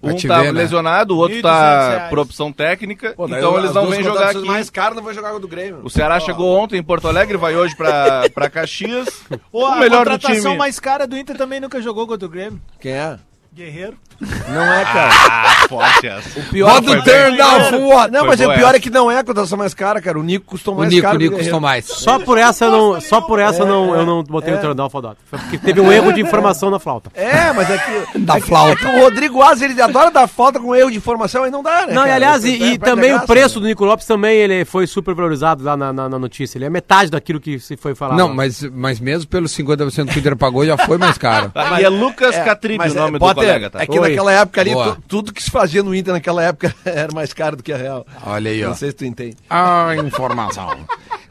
[0.00, 0.60] Pra Um tá ver, né?
[0.60, 2.08] lesionado, o outro 1.200 tá reais.
[2.08, 3.12] por opção técnica.
[3.14, 4.46] Pô, então eles não vêm jogar aqui.
[4.46, 5.80] mais caras não vai jogar com o do Grêmio.
[5.84, 9.08] O Ceará chegou ontem em Porto Alegre, vai hoje pra, pra Caxias.
[9.52, 10.56] O a melhor do contratação time.
[10.56, 12.60] mais cara do Inter também nunca jogou contra o Grêmio.
[12.80, 13.18] Quem é?
[13.64, 13.94] Guerreiro.
[14.20, 15.10] Não é, cara.
[15.30, 16.40] Ah, forte essa.
[16.40, 18.10] O pior Bota o turn down for?
[18.10, 18.76] Não, mas o pior essa.
[18.76, 20.18] é que não é a contratação mais cara, cara.
[20.18, 21.16] O Nico custou O mais Nico, caro.
[21.16, 21.44] o Nico Guerreiro.
[21.44, 21.86] custou mais.
[21.86, 25.16] Só por essa eu não, só por essa não, eu não botei o turn Fodota.
[25.24, 27.10] Foi porque teve um erro de informação na flauta.
[27.14, 28.18] É, mas é que.
[28.20, 28.72] Da é que- flauta.
[28.72, 31.62] é que o Rodrigo Asa, ele adora dar falta com erro de informação e não
[31.62, 31.94] dá, né?
[31.94, 33.62] Não, e aliás, e, e também o preço né?
[33.62, 36.58] do Nico Lopes também ele foi super valorizado lá na, na- na notícia.
[36.58, 38.18] Ele é metade daquilo que se foi falado.
[38.18, 41.50] Não, mas, mas mesmo pelos 50% que o Inter pagou, já foi mais caro.
[41.80, 43.82] e é Lucas É, Catribe o nome é, do Colega, tá?
[43.82, 44.08] É que Oi.
[44.08, 47.56] naquela época ali, tu- tudo que se fazia no Inter naquela época era mais caro
[47.56, 48.06] do que a real.
[48.26, 48.68] Olha aí, ó.
[48.68, 49.36] Não sei se tu entende.
[49.48, 50.70] A informação.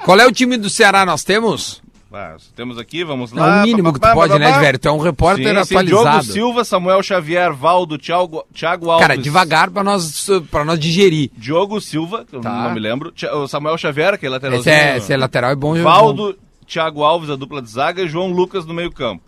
[0.06, 1.82] Qual é o time do Ceará nós temos?
[2.12, 3.60] Ah, temos aqui, vamos É lá.
[3.60, 4.80] o mínimo que tu pode, né, velho?
[4.80, 6.34] Tu é um repórter Sim, sim, Diogo atualizado.
[6.34, 9.08] Silva, Samuel Xavier, Valdo, Thiago, Thiago Alves.
[9.08, 11.30] Cara, devagar pra nós, pra nós digerir.
[11.38, 12.50] Diogo Silva, que eu Tá.
[12.64, 13.14] não me lembro.
[13.48, 14.74] Samuel Xavier, que é Esse lateralzinho.
[14.74, 15.76] é, esse é lateral, é bom.
[15.76, 15.84] é bom.
[15.84, 19.22] Valdo, Thiago Alves, a dupla de zaga, e João Lucas no meio campo.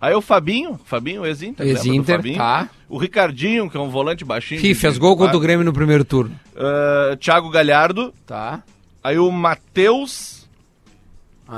[0.00, 1.66] Aí o Fabinho, Fabinho, ex-Inter.
[1.66, 2.68] Ex-Inter, tá.
[2.88, 4.60] O Ricardinho, que é um volante baixinho.
[4.60, 6.34] Que- fez gol contra o Grêmio no primeiro turno.
[6.56, 8.12] ah, Thiago Galhardo.
[8.26, 8.62] Tá.
[9.02, 10.46] Aí o Matheus.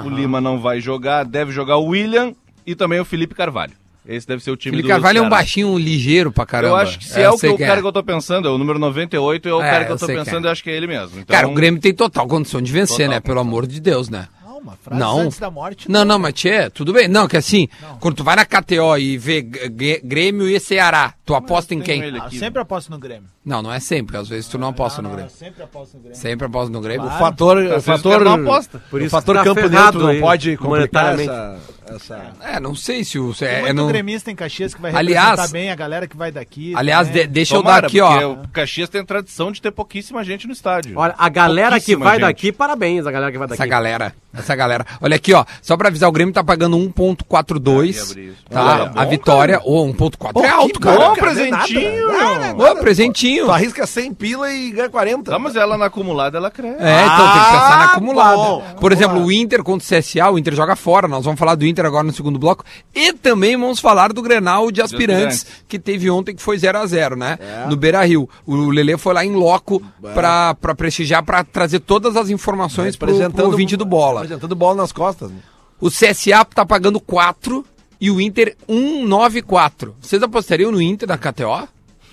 [0.05, 2.33] O Lima não vai jogar, deve jogar o William
[2.65, 3.73] e também o Felipe Carvalho.
[4.07, 6.73] Esse deve ser o time Felipe do Carvalho é um baixinho ligeiro pra caramba.
[6.75, 8.57] Eu acho que se é, o, que, o cara que eu tô pensando, é o
[8.57, 10.49] número 98, é o É, cara que eu eu tô pensando, é.
[10.49, 11.21] eu acho que é ele mesmo.
[11.21, 13.21] Então, Cara, o Grêmio tem total condição de vencer, Total né?
[13.21, 14.29] Pelo amor de Deus, né?
[14.61, 15.19] Não, uma frase Não.
[15.21, 15.91] antes da morte.
[15.91, 17.09] Não, não, mas tchê, tudo bem.
[17.09, 17.69] Não, que assim,
[17.99, 22.03] quando tu vai na KTO e vê Grêmio e Ceará, tu aposta em quem?
[22.17, 22.39] Ah, aqui.
[22.39, 23.29] sempre aposto no Grêmio.
[23.45, 25.33] Não, não é sempre, às vezes tu não aposta no Não, não, Grêmio.
[25.33, 26.19] eu sempre aposto no Grêmio.
[26.19, 27.07] Sempre aposta no Grêmio.
[27.07, 28.83] O fator, Às o fator, o cara não aposta.
[28.91, 31.31] Por o isso fator tá campo neutro não pode monetariamente.
[31.31, 31.59] essa,
[31.97, 32.33] essa...
[32.43, 33.35] É, não sei se o.
[33.35, 33.89] Tem É, muito é não...
[33.89, 36.73] gremista em Caxias que vai Aliás- representar bem a galera que vai daqui.
[36.77, 37.23] Aliás, também.
[37.23, 38.33] de- deixa eu Tomara, dar aqui, porque ó.
[38.33, 40.99] O Caxias tem tradição de ter pouquíssima gente no estádio.
[40.99, 42.23] Olha, a galera que vai gente.
[42.23, 43.61] daqui, parabéns, a galera que vai daqui.
[43.63, 44.87] Essa galera, essa galera.
[45.01, 45.45] Olha aqui, ó.
[45.63, 48.11] Só pra avisar, o Grêmio tá pagando Ah, ia 1.42.
[48.11, 48.45] abrir isso.
[48.49, 48.83] Tá?
[48.95, 49.61] A bom, vitória.
[49.65, 50.99] Ô, 1.4 é alto, que cara.
[50.99, 52.07] Bom cara, é presentinho!
[52.13, 52.73] nada.
[52.73, 53.47] Ô, presentinho.
[53.47, 55.31] Tu arrisca 100 pila e ganha 40.
[55.31, 56.77] Tá, mas ela na acumulada, ela cresce.
[56.83, 58.37] É, então tem que pensar na Ah, acumulada.
[58.37, 58.63] bom.
[58.81, 61.07] Por exemplo, o Inter contra o CSA, o Inter joga fora.
[61.09, 62.65] Nós vamos falar do Inter agora no segundo bloco.
[62.95, 66.87] E também vamos falar do Grenal de aspirantes, que teve ontem, que foi 0 a
[66.87, 67.39] 0 né?
[67.41, 67.67] É.
[67.69, 68.29] No Beira Rio.
[68.47, 69.83] O Lelê foi lá em loco
[70.15, 74.21] pra, pra prestigiar, pra trazer todas as informações pro, pro ouvinte do Bola.
[74.21, 75.31] Apresentando bola nas costas.
[75.31, 75.39] né?
[75.81, 77.65] O CSA tá pagando 4
[78.01, 79.95] e o Inter 194.
[80.01, 81.69] Vocês apostariam no Inter na KTO?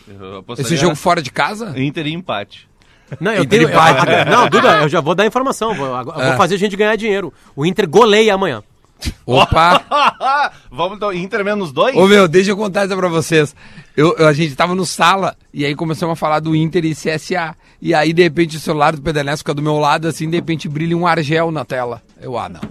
[0.07, 1.73] Eu apostaria Esse jogo fora de casa?
[1.77, 2.67] Inter e empate.
[3.19, 3.69] Não, eu Inter tenho.
[3.71, 4.25] empate, eu-?
[4.31, 5.73] Não, Duda, eu já vou dar informação.
[5.73, 6.35] Vou, vou É.
[6.37, 7.33] fazer a gente ganhar dinheiro.
[7.55, 8.63] O Inter goleia amanhã.
[9.25, 10.51] Opa!
[10.71, 11.95] Vamos então, Inter menos dois?
[11.95, 13.55] Ô meu, deixa eu contar isso pra vocês.
[13.95, 16.95] Eu, eu- a gente tava no sala e aí começamos a falar do Inter e
[16.95, 17.55] CSA.
[17.81, 20.67] E aí, de repente, o celular do Pedanesco fica do meu lado, assim, de repente
[20.67, 22.01] brilha um argel na tela.
[22.19, 22.61] Eu, ah, não.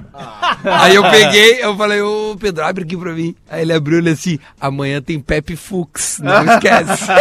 [0.65, 3.35] Aí eu peguei, eu falei, ô Pedro, abre aqui pra mim.
[3.49, 7.07] Aí ele abriu ele assim, amanhã tem Pepe Fux, não esquece.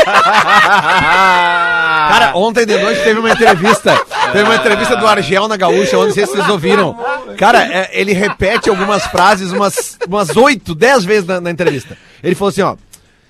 [2.05, 3.95] Cara, ontem de noite teve uma entrevista.
[4.31, 6.97] Teve uma entrevista do Argel na Gaúcha, onde se vocês ouviram.
[7.38, 11.95] Cara, é, ele repete algumas frases umas, umas 8, 10 vezes na, na entrevista.
[12.23, 12.75] Ele falou assim, ó,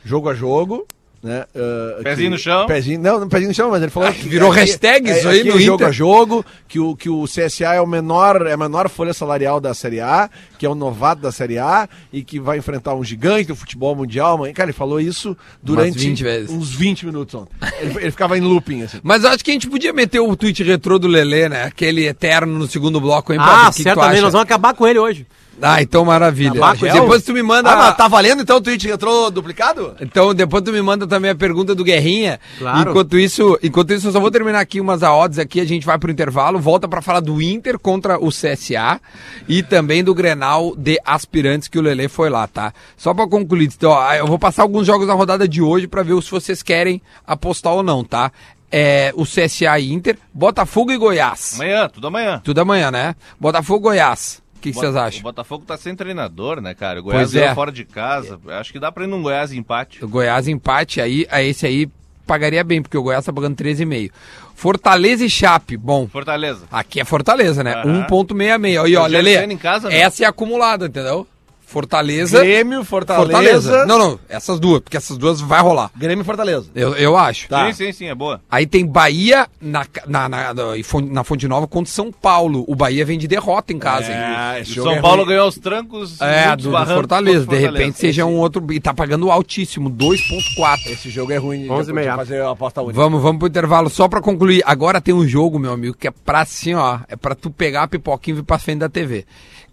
[0.05, 0.87] jogo a jogo,
[1.25, 1.43] né?
[1.55, 2.67] ah, Pezinho que- no chão.
[2.67, 5.59] Pezinho, não, não pezinho no chão, mas ele falou que virou hashtag isso aí no
[5.59, 9.11] jogo a jogo, que o, que o CSA é o menor, é a menor folha
[9.13, 12.93] salarial da Série A, que é o novato da Série A e que vai enfrentar
[12.93, 14.37] um gigante do futebol mundial.
[14.37, 16.49] Mas, cara, ele falou isso durante 20 vezes.
[16.51, 17.55] uns 20 minutos ontem.
[17.79, 18.99] Ele, ele ficava em looping, assim.
[19.01, 21.63] Mas eu acho que a gente podia meter o tweet retrô do Lelê, né?
[21.63, 24.21] Aquele eterno no segundo bloco, hein, Ah, certamente.
[24.21, 25.25] Nós vamos acabar com ele hoje.
[25.61, 26.53] Ah, então maravilha.
[26.53, 27.69] Tabaco, Depois tu me manda.
[27.71, 29.95] Ah, mas tá valendo então o tweet retrô duplicado?
[30.01, 32.39] Então, depois tu me manda também a pergunta do Guerrinha.
[32.57, 32.89] Claro.
[32.89, 35.97] Enquanto isso, enquanto isso, eu só vou terminar aqui umas odds aqui, a gente vai
[35.97, 38.99] pro intervalo, volta pra falar do Inter contra o CSA
[39.47, 42.73] e também do Grenal de aspirantes que o Lelê foi lá, tá?
[42.97, 46.03] Só pra concluir, então, ó, eu vou passar alguns jogos da rodada de hoje pra
[46.03, 48.31] ver se vocês querem apostar ou não, tá?
[48.71, 51.53] É, o CSA e Inter, Botafogo e Goiás.
[51.55, 52.41] Amanhã, tudo amanhã.
[52.43, 53.15] Tudo amanhã, né?
[53.39, 54.43] Botafogo e Goiás.
[54.69, 55.21] O que vocês O acham?
[55.21, 56.99] Botafogo tá sem treinador, né, cara?
[56.99, 57.53] O Goiás Pois é.
[57.55, 58.39] fora de casa.
[58.47, 60.03] Acho que dá pra ir num Goiás empate.
[60.03, 61.89] O Goiás empate aí, a esse aí
[62.25, 64.11] pagaria bem, porque o Goiás tá pagando 13,5.
[64.55, 66.07] Fortaleza e Chape, bom.
[66.07, 66.65] Fortaleza.
[66.71, 67.73] Aqui é Fortaleza, né?
[67.75, 68.07] Aham.
[68.09, 68.89] 1.66.
[68.89, 69.07] E ó,
[69.51, 69.99] em casa, né?
[69.99, 71.27] essa é acumulada, entendeu?
[71.65, 73.25] Fortaleza, Grêmio, Fortaleza.
[73.31, 73.85] Fortaleza.
[73.85, 75.91] Não, não, essas duas, porque essas duas vai rolar.
[75.95, 76.67] Grêmio e Fortaleza.
[76.75, 77.47] Eu, eu acho.
[77.49, 77.67] Tá.
[77.67, 78.39] Sim, sim, sim, é boa.
[78.49, 82.63] Aí tem Bahia na, na, na, na, Fon- na Fonte Nova contra São Paulo.
[82.67, 84.17] O Bahia vem de derrota em casa, hein?
[84.57, 85.27] É, esse jogo São é Paulo ruim.
[85.29, 86.21] ganhou os trancos.
[86.21, 87.45] É, do, do Fortaleza.
[87.45, 88.65] contra De repente seja um outro.
[88.71, 90.91] E tá pagando altíssimo, 2,4.
[90.91, 91.69] Esse jogo é ruim.
[91.69, 92.15] 11 e de meia.
[92.15, 92.99] fazer a aposta única.
[92.99, 93.89] Vamos, vamos pro intervalo.
[93.89, 96.99] Só pra concluir, agora tem um jogo, meu amigo, que é pra assim, ó.
[97.07, 99.25] É pra tu pegar a pipoquinha e vir pra frente da TV.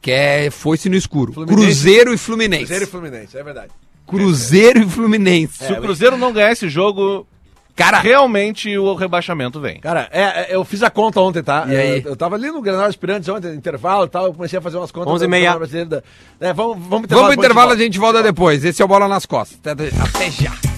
[0.02, 1.32] Que é Foice no Escuro.
[1.32, 1.62] Fluminense.
[1.64, 2.64] Cruzeiro e Fluminense.
[2.64, 3.70] Cruzeiro e Fluminense, é verdade.
[4.06, 5.64] Cruzeiro e Fluminense.
[5.64, 7.26] Se o Cruzeiro não ganhar esse jogo,
[7.74, 9.80] Cara, realmente o rebaixamento vem.
[9.80, 11.64] Cara, é, é, eu fiz a conta ontem, tá?
[11.68, 12.02] E aí?
[12.04, 14.62] Eu, eu tava ali no Granada Aspirantes ontem, no intervalo e tal, eu comecei a
[14.62, 15.10] fazer umas contas.
[15.12, 15.56] 11 e meia.
[15.86, 16.02] Da-
[16.40, 18.62] É, vamos, vamos vamos pro intervalo, a gente volta depois.
[18.64, 19.58] Esse é o Bola nas Costas.
[19.64, 20.71] Até, até já.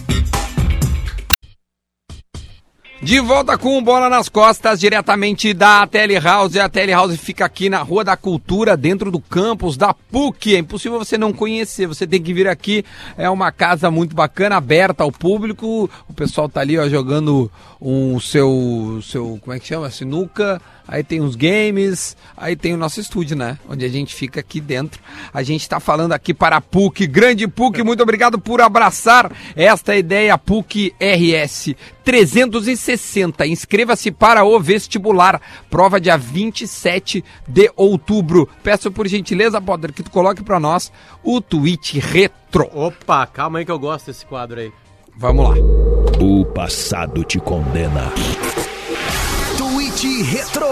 [3.02, 6.58] De volta com Bola nas Costas, diretamente da Telehouse.
[6.58, 10.54] A Telehouse fica aqui na Rua da Cultura, dentro do campus da PUC.
[10.54, 12.84] É impossível você não conhecer, você tem que vir aqui.
[13.18, 15.90] É uma casa muito bacana, aberta ao público.
[16.08, 19.90] O pessoal tá ali ó, jogando um seu, seu, como é que chama?
[19.90, 20.62] Sinuca.
[20.86, 23.58] Aí tem os games, aí tem o nosso estúdio, né?
[23.68, 25.00] Onde a gente fica aqui dentro.
[25.32, 29.96] A gente tá falando aqui para a PUC, grande PUC, muito obrigado por abraçar esta
[29.96, 33.46] ideia PUC RS 360.
[33.46, 38.48] Inscreva-se para o vestibular, prova dia 27 de outubro.
[38.62, 40.92] Peço por gentileza, Potter, que tu coloque para nós
[41.22, 42.68] o tweet retro.
[42.74, 44.70] Opa, calma aí que eu gosto desse quadro aí.
[45.16, 45.54] Vamos lá.
[46.20, 48.12] O passado te condena.
[50.04, 50.66] Tweet Retro.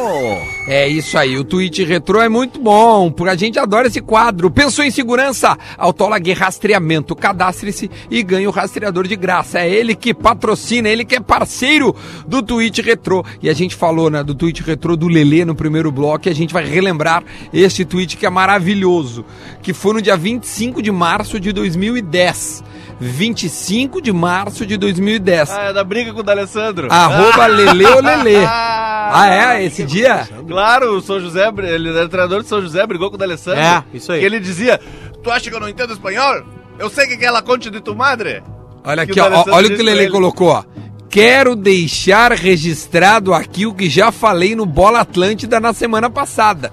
[0.68, 4.50] É isso aí, o tweet retrô é muito bom, porque a gente adora esse quadro.
[4.50, 5.56] Pensou em segurança?
[5.78, 7.16] Autolag Rastreamento.
[7.16, 9.58] Cadastre-se e ganhe o rastreador de graça.
[9.60, 13.24] É ele que patrocina, ele que é parceiro do tweet retrô.
[13.42, 16.34] E a gente falou, né, do tweet retrô do Lelê no primeiro bloco, e a
[16.34, 19.24] gente vai relembrar este tweet que é maravilhoso,
[19.62, 22.62] que foi no dia 25 de março de 2010.
[23.00, 25.50] 25 de março de 2010.
[25.50, 26.86] Ah, é da briga com o D'Alessandro.
[26.90, 28.36] Arroba Lele ou Lelê.
[29.14, 29.64] Ah, é?
[29.64, 30.28] Esse dia?
[30.46, 33.60] Claro, o São José, ele era treinador de São José, brigou com o D'Alessandro.
[33.60, 34.20] É, isso aí.
[34.20, 34.80] Que ele dizia,
[35.22, 36.42] tu acha que eu não entendo espanhol?
[36.78, 38.42] Eu sei que é la concha de tu madre.
[38.84, 40.64] Olha aqui, ó, olha o que o Lele colocou, ó.
[41.08, 46.72] Quero deixar registrado aqui o que já falei no Bola Atlântida na semana passada.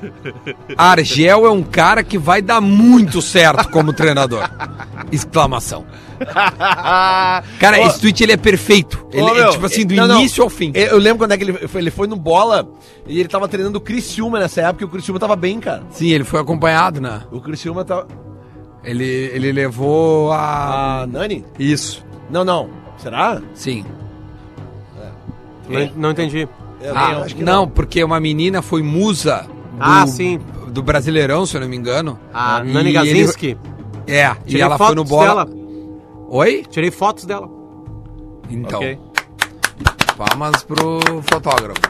[0.78, 4.48] Argel é um cara que vai dar muito certo como treinador.
[5.12, 5.84] Exclamação.
[7.58, 9.06] Cara, Ô, esse tweet ele é perfeito.
[9.12, 10.18] Ele é meu, tipo assim, do Não, não.
[10.20, 10.70] início ao fim.
[10.74, 12.68] Eu, eu lembro quando é que ele foi, ele foi no bola
[13.06, 15.82] e ele tava treinando o Criciúma nessa época e o Criciúma tava bem, cara.
[15.90, 17.22] Sim, ele foi acompanhado, né?
[17.32, 18.06] O Criciúma tava.
[18.84, 21.02] Ele, ele levou a.
[21.02, 21.44] A Nani?
[21.58, 22.70] Isso, Não, não.
[22.98, 23.40] Será?
[23.54, 23.84] sim.
[25.68, 26.48] Não, não entendi.
[26.82, 30.40] Eu Ah, acho que não, porque uma menina foi musa do, Ah, sim.
[30.68, 32.18] do Brasileirão, se eu não me engano.
[32.32, 33.24] A E Nani ele-
[34.10, 35.44] É, e Tirei ela foi no bola.
[35.46, 35.56] dela.
[36.28, 36.64] Oi?
[36.68, 37.48] Tirei fotos dela.
[38.50, 38.98] Então, Ok.
[40.16, 41.80] palmas pro fotógrafo.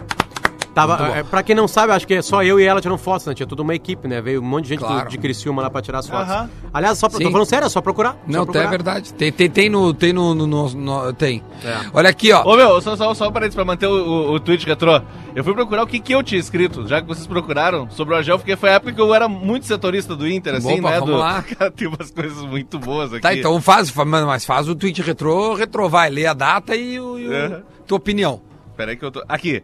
[0.75, 3.27] Tava, é, pra quem não sabe, acho que é só eu e ela tirando fotos,
[3.27, 3.35] né?
[3.35, 4.21] Tinha toda uma equipe, né?
[4.21, 5.05] Veio um monte de gente Claro.
[5.07, 6.31] do, de Criciúma lá pra tirar as fotos.
[6.31, 6.49] Aham.
[6.73, 7.25] Aliás, só pra, Sim.
[7.25, 8.17] tô falando sério, é só procurar.
[8.27, 8.71] Não, só tá, é procurar.
[8.71, 9.13] verdade.
[9.15, 9.93] Tem, tem, tem no.
[9.93, 10.35] Tem no.
[10.35, 11.43] no- no- no- tem.
[11.65, 11.91] É.
[11.93, 12.45] Olha aqui, ó.
[12.45, 15.01] Ô meu, só, só, só para isso, pra manter o, o, o tweet retrô.
[15.35, 18.17] Eu fui procurar o que, que eu tinha escrito, já que vocês procuraram sobre o
[18.17, 20.99] Argel, porque foi a época que eu era muito setorista do Inter, assim, Opa, né?
[21.01, 21.21] vamos do...
[21.21, 21.43] lá.
[21.59, 23.23] Cara, tem umas coisas muito boas aqui.
[23.23, 26.99] Tá, então faz, fa- mas faz o tweet retrô, retrô, vai, lê a data e,
[27.01, 27.61] o, e o- É.
[27.87, 28.41] tua opinião.
[28.77, 29.23] Peraí que eu tô.
[29.29, 29.63] Aqui.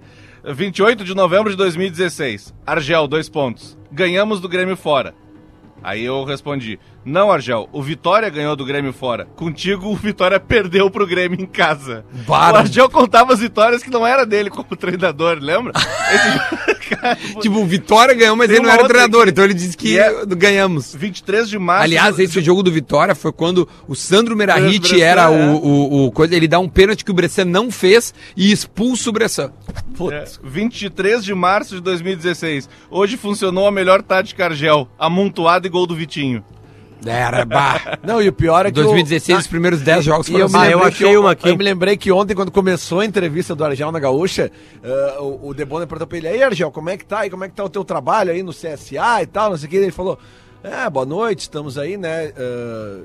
[0.54, 2.54] 28 de novembro de 2016.
[2.64, 3.76] Argel, dois pontos.
[3.90, 5.12] Ganhamos do Grêmio fora.
[5.82, 9.26] Aí eu respondi: Não, Argel, o Vitória ganhou do Grêmio fora.
[9.36, 12.04] Contigo, o Vitória perdeu pro Grêmio em casa.
[12.26, 12.54] Bara.
[12.54, 15.72] O Argel contava as vitórias que não era dele como treinador, lembra?
[16.12, 16.76] Esse...
[16.86, 20.24] Cara, Tipo, o Vitória ganhou, mas ele não era treinador, então ele disse que é-
[20.26, 20.94] ganhamos.
[20.94, 21.84] 23 de março.
[21.84, 25.28] Aliás, esse jogo do Vitória foi quando o Sandro Merahit era é.
[25.28, 26.34] o, o, o coisa.
[26.34, 29.52] Ele dá um pênalti que o Bressan não fez e expulsa o Bressan.
[30.12, 32.68] É, 23 de março de 2016.
[32.90, 34.88] Hoje funcionou a melhor tática Argel.
[34.98, 36.44] Amontoado e gol do Vitinho.
[37.04, 37.98] Era, bah.
[38.02, 38.74] Não, e o pior é que.
[38.74, 39.40] 2016, o...
[39.42, 40.72] os primeiros 10 jogos foram eu, me Ah, assim.
[40.72, 41.48] eu achei que uma aqui.
[41.48, 44.50] Eu me lembrei que ontem, quando começou a entrevista do Argel na Gaúcha,
[44.82, 47.26] eh, o, o Debona perguntou pra ele, aí Argel, como é que tá?
[47.26, 49.66] E como é que tá o teu trabalho aí no CSA e tal, não sei
[49.66, 49.76] o que.
[49.76, 50.18] Ele falou,
[50.68, 52.32] É, boa noite, estamos aí, né?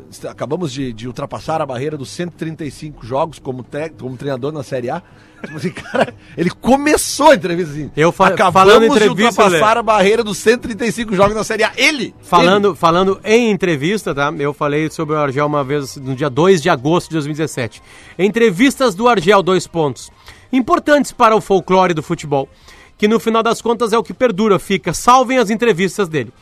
[0.09, 4.63] est- acabamos de, de ultrapassar a barreira dos 135 jogos como, te- como treinador na
[4.63, 5.03] Série A.
[5.43, 7.91] Tipo assim, cara, ele começou a entrevista assim.
[7.95, 11.63] Eu fa- Acabamos falando em de entrevista, ultrapassar a barreira dos 135 jogos na Série
[11.63, 11.71] A.
[11.77, 12.15] Ele!
[12.23, 14.33] Falando, falando em entrevista, tá?
[14.39, 17.79] Eu falei sobre o Argel uma vez no dia 2 de agosto de 2017.
[18.17, 20.09] Entrevistas do Argel, dois pontos.
[20.51, 22.49] Importantes para o folclore do futebol.
[22.97, 24.93] Que no final das contas é o que perdura, fica.
[24.93, 26.33] Salvem as entrevistas dele.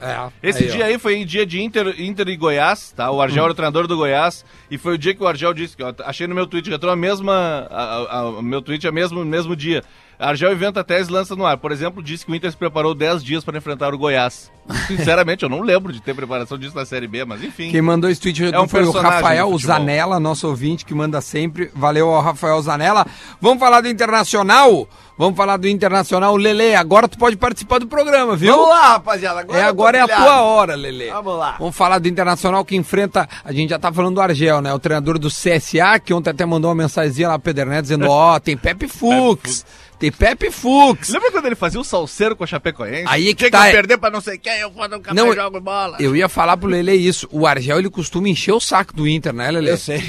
[0.00, 0.72] É, Esse aí, ó.
[0.74, 3.10] dia aí foi em dia de Inter, Inter e Goiás, tá?
[3.10, 5.76] O Argel era o treinador do Goiás e foi o dia que o Argel disse,
[5.76, 8.60] que eu achei no meu tweet, que entrou a mesma, a, a- a- o meu
[8.60, 9.82] tweet é mesmo mesmo dia.
[10.18, 11.56] Argel inventa tese e lança no ar.
[11.58, 14.50] Por exemplo, disse que o Inter se preparou 10 dias para enfrentar o Goiás.
[14.86, 17.70] Sinceramente, eu não lembro de ter preparação disso na Série B, mas enfim.
[17.70, 19.56] Quem mandou esse tweet É um foi o Rafael.
[19.58, 21.70] Zanella, nosso ouvinte, que manda sempre.
[21.74, 23.06] Valeu ao Rafael Zanella.
[23.40, 24.88] Vamos falar do Internacional?
[25.18, 26.34] Vamos falar do Internacional.
[26.36, 28.52] Lele, agora tu pode participar do programa, viu?
[28.52, 29.40] Vamos lá, rapaziada.
[29.40, 31.10] Agora é, agora é a tua hora, Lele.
[31.10, 31.56] Vamos lá.
[31.58, 33.28] Vamos falar do Internacional que enfrenta.
[33.44, 34.72] A gente já tá falando do Argel, né?
[34.72, 38.40] O treinador do CSA, que ontem até mandou uma mensagenzinha lá pro Pedernete dizendo: Ó,
[38.40, 39.64] tem Pepe Fux.
[39.98, 41.08] Tem Pepe Fux.
[41.08, 43.04] Lembra quando ele fazia o salseiro com a Chapecoense?
[43.06, 45.14] Aí é que Tinha tá, que é- perder pra não sei quem, eu vou nunca
[45.14, 45.96] Não, mais eu- jogo bola.
[46.00, 47.28] Eu ia falar pro Lele isso.
[47.32, 49.70] O Argel, ele costuma encher o saco do Inter, né, Lele?
[49.70, 50.02] Eu sei.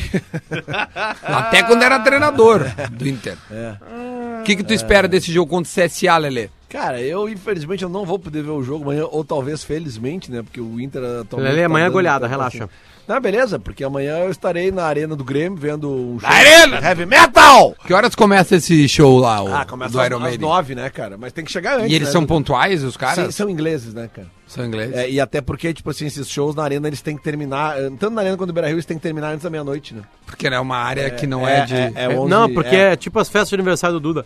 [1.24, 3.38] Até quando era treinador do Inter.
[4.42, 6.50] O que, que tu espera desse jogo contra o CSA, Lele?
[6.70, 10.42] Cara, eu infelizmente eu não vou poder ver o jogo amanhã, ou talvez felizmente, né?
[10.42, 11.52] Porque o Inter atualmente.
[11.52, 12.70] Lelê, amanhã é goleada, tá- relaxa.
[13.08, 16.28] Não, beleza, porque amanhã eu estarei na arena do Grêmio vendo um show.
[16.30, 16.80] Arena!
[16.80, 17.76] Heavy Metal!
[17.86, 20.90] Que horas começa esse show lá, o, Ah, começa do às, Iron às nove, né,
[20.90, 21.16] cara?
[21.18, 21.92] Mas tem que chegar antes.
[21.92, 22.12] E eles né?
[22.12, 23.36] são pontuais, os Sim, caras?
[23.36, 24.28] são ingleses, né, cara?
[24.48, 24.96] São ingleses.
[24.96, 27.78] É, e até porque, tipo assim, esses shows na arena eles têm que terminar.
[27.80, 29.94] eh, Tanto na arena quanto no Beira Rio, eles têm que terminar antes da meia-noite,
[29.94, 30.02] né?
[30.26, 31.74] Porque é uma área que não é, de...
[31.76, 32.94] é- é onze- não, porque é.
[32.94, 32.96] é.
[32.96, 34.26] tipo as festas de aniversário do Duda.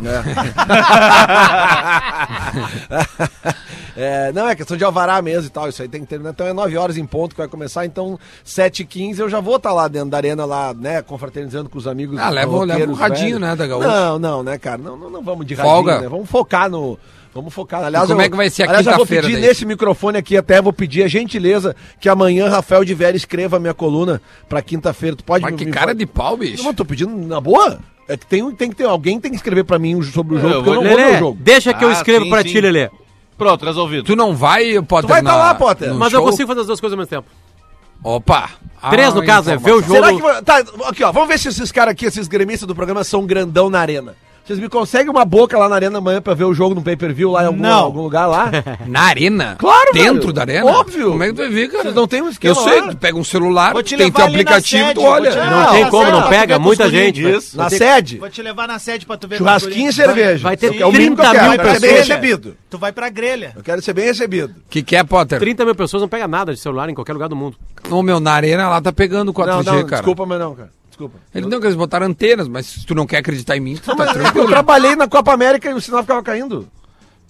[3.96, 5.68] É, não, é questão de alvará mesmo e tal.
[5.68, 6.30] Isso aí tem que terminar.
[6.30, 7.84] Então é 9 horas em ponto que vai começar.
[7.84, 11.02] Então, 7h15 eu já vou estar lá dentro da arena, lá, né?
[11.02, 12.18] Confraternizando com os amigos.
[12.18, 13.40] Ah, leva- um radinho, velhos.
[13.40, 13.88] né, da Gaúcha.
[13.88, 14.78] Não, não, né, cara?
[14.78, 15.92] Não, não, não vamos de Folga.
[15.94, 16.16] radinho, né?
[16.16, 16.98] Vamos focar no.
[17.34, 17.84] Vamos focar.
[17.84, 19.48] Aliás, E como eu- é que vai ser a aliás, eu vou quinta-feira pedir daí?
[19.48, 23.60] nesse microfone aqui, até vou pedir a gentileza que amanhã Rafael de Vera escreva a
[23.60, 25.14] minha coluna pra quinta-feira.
[25.16, 26.62] Tu pode Mas me- que me cara fa- de pau, bicho.
[26.64, 27.78] Não, tô pedindo na boa.
[28.08, 30.42] É que tem, tem que ter alguém tem que escrever pra mim sobre o Eu
[30.42, 31.38] jogo, porque eu vou- não vou ver Lelê, o jogo.
[31.40, 32.48] deixa que eu Ah, escrevo sim, pra sim.
[32.48, 32.90] ti, Lelê.
[33.38, 34.02] Pronto, resolvido.
[34.04, 35.94] Tu não vai, Potter, Tu vai tá lá, Potter.
[35.94, 36.28] Mas eu show?
[36.28, 37.28] consigo fazer as duas coisas ao mesmo tempo.
[38.02, 38.50] Opa.
[38.90, 39.56] Três, no Ah, caso, né?
[39.56, 40.18] Ver o informação.
[40.18, 40.28] jogo.
[40.28, 40.44] Será que.
[40.44, 41.12] Tá, aqui, ó.
[41.12, 44.14] Vamos ver se esses caras aqui, esses gremistas do programa, são grandão na arena.
[44.50, 47.30] Vocês me conseguem uma boca lá na arena amanhã pra ver o jogo no pay-per-view
[47.30, 47.84] lá em algum, Não.
[47.84, 48.50] algum lugar lá?
[48.84, 49.54] Na arena?
[49.56, 50.32] Claro, Dentro velho.
[50.32, 50.66] da arena?
[50.66, 51.10] Óbvio.
[51.12, 51.82] Como é que tu vai ver, cara?
[51.84, 52.88] Vocês não têm um esquema Eu sei, lá?
[52.88, 55.10] tu pega um celular, Vou te tem levar teu ali na aplicativo, sede, tu vou
[55.10, 55.30] olha.
[55.30, 57.22] te- Não Ah, tem na como, não pega, muita gente.
[57.22, 57.56] Isso.
[57.56, 58.18] Na sede?
[58.18, 60.42] Vou te levar na sede pra tu ver Churrasquinho e cerveja.
[60.42, 61.44] vai ter é o mínimo que eu 30 quero.
[61.44, 62.08] mil Eu quero ser bem pessoas.
[62.08, 62.56] recebido.
[62.68, 63.52] Tu vai pra grelha.
[63.54, 64.52] Eu quero ser bem recebido.
[64.68, 65.38] que que é, Potter?
[65.38, 67.56] 30 mil pessoas não pega nada de celular em qualquer lugar do mundo.
[67.88, 69.86] Ô, meu, na arena lá tá pegando 4G, não, não, cara.
[70.02, 70.70] desculpa, mas não, cara.
[71.00, 71.18] Desculpa.
[71.34, 74.04] Eles não, eles botaram antenas, mas se tu não quer acreditar em mim, tu tá
[74.04, 74.48] Eu tranquilo.
[74.48, 76.68] trabalhei na Copa América e o sinal ficava caindo.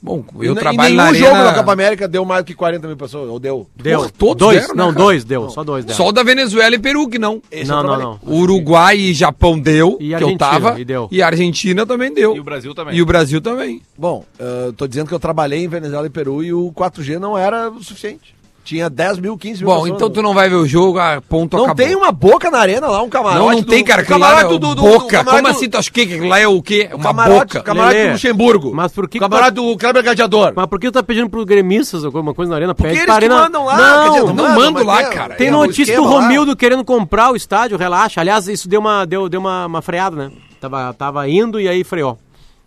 [0.03, 1.45] Bom, eu E trabalho nenhum na jogo arena...
[1.51, 3.67] na Copa América deu mais do que 40 mil pessoas, ou deu.
[3.77, 3.99] Deu.
[3.99, 5.05] Porra, todos dois, deram, né, não, cara?
[5.05, 5.97] dois deu, só dois deram.
[5.99, 7.43] Só o da Venezuela e Peru que não.
[7.53, 8.35] Esse não, eu não, não.
[8.35, 10.81] Uruguai e Japão deu, E que eu tava.
[10.81, 11.09] e deu.
[11.23, 12.35] a Argentina também deu.
[12.35, 12.97] E o Brasil também.
[12.97, 13.83] E o Brasil também.
[13.97, 17.37] Bom, eu tô dizendo que eu trabalhei em Venezuela e Peru e o 4G não
[17.37, 18.35] era o suficiente.
[18.71, 19.97] Tinha 10 mil, 15 mil Bom, pessoas.
[19.97, 21.85] então tu não vai ver o jogo, a ponto Não acabou.
[21.85, 23.39] tem uma boca na arena lá, um camarote.
[23.45, 24.03] Não, não do- tem, cara.
[24.03, 25.25] é camarote o do, do, do, boca.
[25.25, 26.87] Como do- assim tu acha que lá é o quê?
[26.89, 27.63] É uma camarote, boca.
[27.63, 28.73] Camarote Lelê, do Luxemburgo.
[28.73, 30.53] mas por que Camarote do Kleber Gladiador.
[30.55, 32.73] Mas por que tu tá pedindo pros gremistas alguma coisa na arena?
[32.73, 33.35] Porque Pede eles arena...
[33.35, 35.35] mandam lá, Não, dizer, não mandam, mando lá, tem- cara.
[35.35, 36.05] Tem um notícia do.
[36.05, 38.21] Romildo querendo comprar o estádio, relaxa.
[38.21, 40.31] Aliás, isso deu uma, deu, deu uma, uma freada, né?
[40.61, 42.17] Tava, tava indo e aí freou.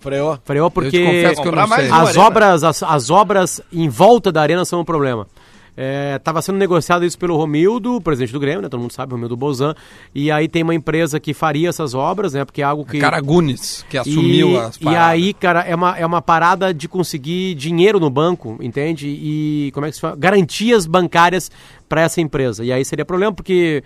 [0.02, 0.38] Freou.
[0.44, 1.92] Freou porque confesso que eu não Comprar mais sei.
[1.92, 5.26] uma as obras, as, as obras em volta da arena são um problema.
[5.76, 8.70] É, tava sendo negociado isso pelo Romildo, presidente do Grêmio, né?
[8.70, 9.74] Todo mundo sabe, Romildo Bozan.
[10.14, 12.46] E aí tem uma empresa que faria essas obras, né?
[12.46, 13.00] Porque é algo que.
[13.00, 15.08] Caragunes, que assumiu e, as e paradas.
[15.08, 19.08] aí, cara, é uma, é uma parada de conseguir dinheiro no banco, entende?
[19.08, 20.16] E como é que se fala?
[20.16, 21.50] Garantias bancárias
[21.90, 22.64] para essa empresa.
[22.64, 23.84] E aí seria problema, porque.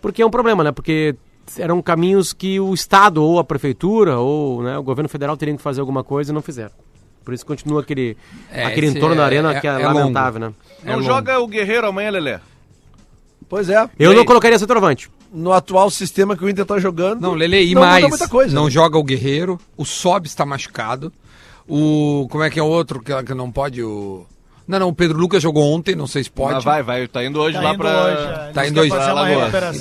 [0.00, 0.70] Porque é um problema, né?
[0.70, 1.16] Porque
[1.58, 5.62] eram caminhos que o Estado, ou a Prefeitura, ou né, o governo federal teriam que
[5.62, 6.72] fazer alguma coisa e não fizeram.
[7.26, 8.16] Por isso continua aquele,
[8.52, 10.52] É, aquele entorno da é- arena é- que é, é lamentável, né?
[10.84, 11.06] É Não longo.
[11.06, 12.40] joga o Guerreiro amanhã, Lelé.
[13.48, 13.90] Pois é.
[13.98, 15.10] Eu não colocaria centroavante.
[15.32, 17.20] No atual sistema que o Inter tá jogando.
[17.20, 18.70] Não, Lele, e não mais, muita coisa, não né?
[18.70, 21.12] joga o Guerreiro, o Sob está machucado,
[21.68, 22.28] o...
[22.30, 24.24] como é que é o outro que, que não pode, o...
[24.68, 26.54] Não, não, o Pedro Lucas jogou ontem, não sei se pode.
[26.54, 27.08] Mas vai, vai.
[27.08, 28.04] Tá indo hoje Tá lá indo pra...
[28.04, 28.16] hoje,
[28.48, 28.52] é.
[28.52, 28.92] Tá indo hoje.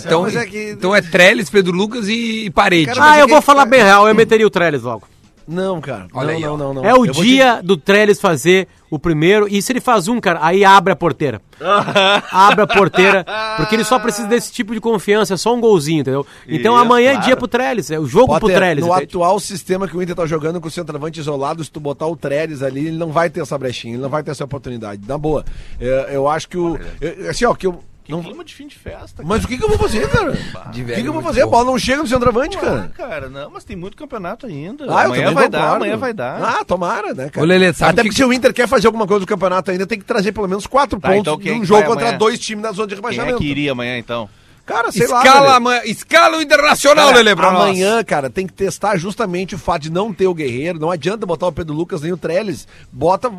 [0.03, 2.87] Então, é que- então é Trellis, Pedro Lucas e, e Parede.
[2.93, 5.07] Cara, Ah, eu vou falar bem real, eu meteria o Trellis logo.
[5.47, 6.07] Não, cara.
[6.13, 6.85] Olha não, aí, não, não, não.
[6.85, 9.47] É o Eu dia do Trellis fazer o primeiro.
[9.47, 11.39] E se ele faz um, cara, aí abre a porteira.
[12.31, 13.25] abre a porteira.
[13.57, 16.25] Porque ele só precisa desse tipo de confiança, é só um golzinho, entendeu?
[16.47, 17.25] Então Isso, amanhã é claro.
[17.25, 17.91] dia pro Trellis.
[17.91, 18.85] É o jogo pro Potter, Trellis.
[18.85, 19.03] no entende?
[19.05, 22.15] atual sistema que o Inter tá jogando com o centroavante isolado, se tu botar o
[22.15, 25.01] Trellis ali, ele não vai ter essa brechinha, ele não vai ter essa oportunidade.
[25.07, 25.45] Na boa.
[25.79, 26.77] É, eu acho que o.
[26.99, 27.79] eu- assim, ó, que eu.
[28.05, 30.31] Que não- clima de fim de festa, mas o que, que eu vou fazer, cara?
[30.31, 31.41] O que, que eu vou fazer?
[31.41, 32.91] A bola não chega no centroavante, cara.
[32.95, 33.09] cara.
[33.09, 34.85] cara, não, mas tem muito campeonato ainda.
[34.87, 36.39] Ah, amanhã vai dar, amanhã vai dar.
[36.41, 37.43] Ah, tomara, né, cara?
[37.43, 39.71] Ô, Lelê, sabe Até que- porque se o Inter quer fazer alguma coisa do campeonato
[39.71, 41.83] ainda, tem que trazer pelo menos quatro Tá, pontos então quem é num que jogo
[41.83, 42.17] contra amanhã?
[42.19, 43.37] dois times da zona de Quem é rebaixamento.
[43.39, 44.29] que iria amanhã, então?
[44.65, 45.19] Cara, sei lá.
[45.19, 45.53] Escala, velho.
[45.55, 47.61] amanhã- escala o internacional, Cara, Lelê, pra nós.
[47.63, 50.79] amanhã, cara, tem que testar justamente o fato de não ter o Guerreiro.
[50.79, 52.67] Não adianta botar o Pedro Lucas nem o Trellis.
[52.91, 53.31] Bota,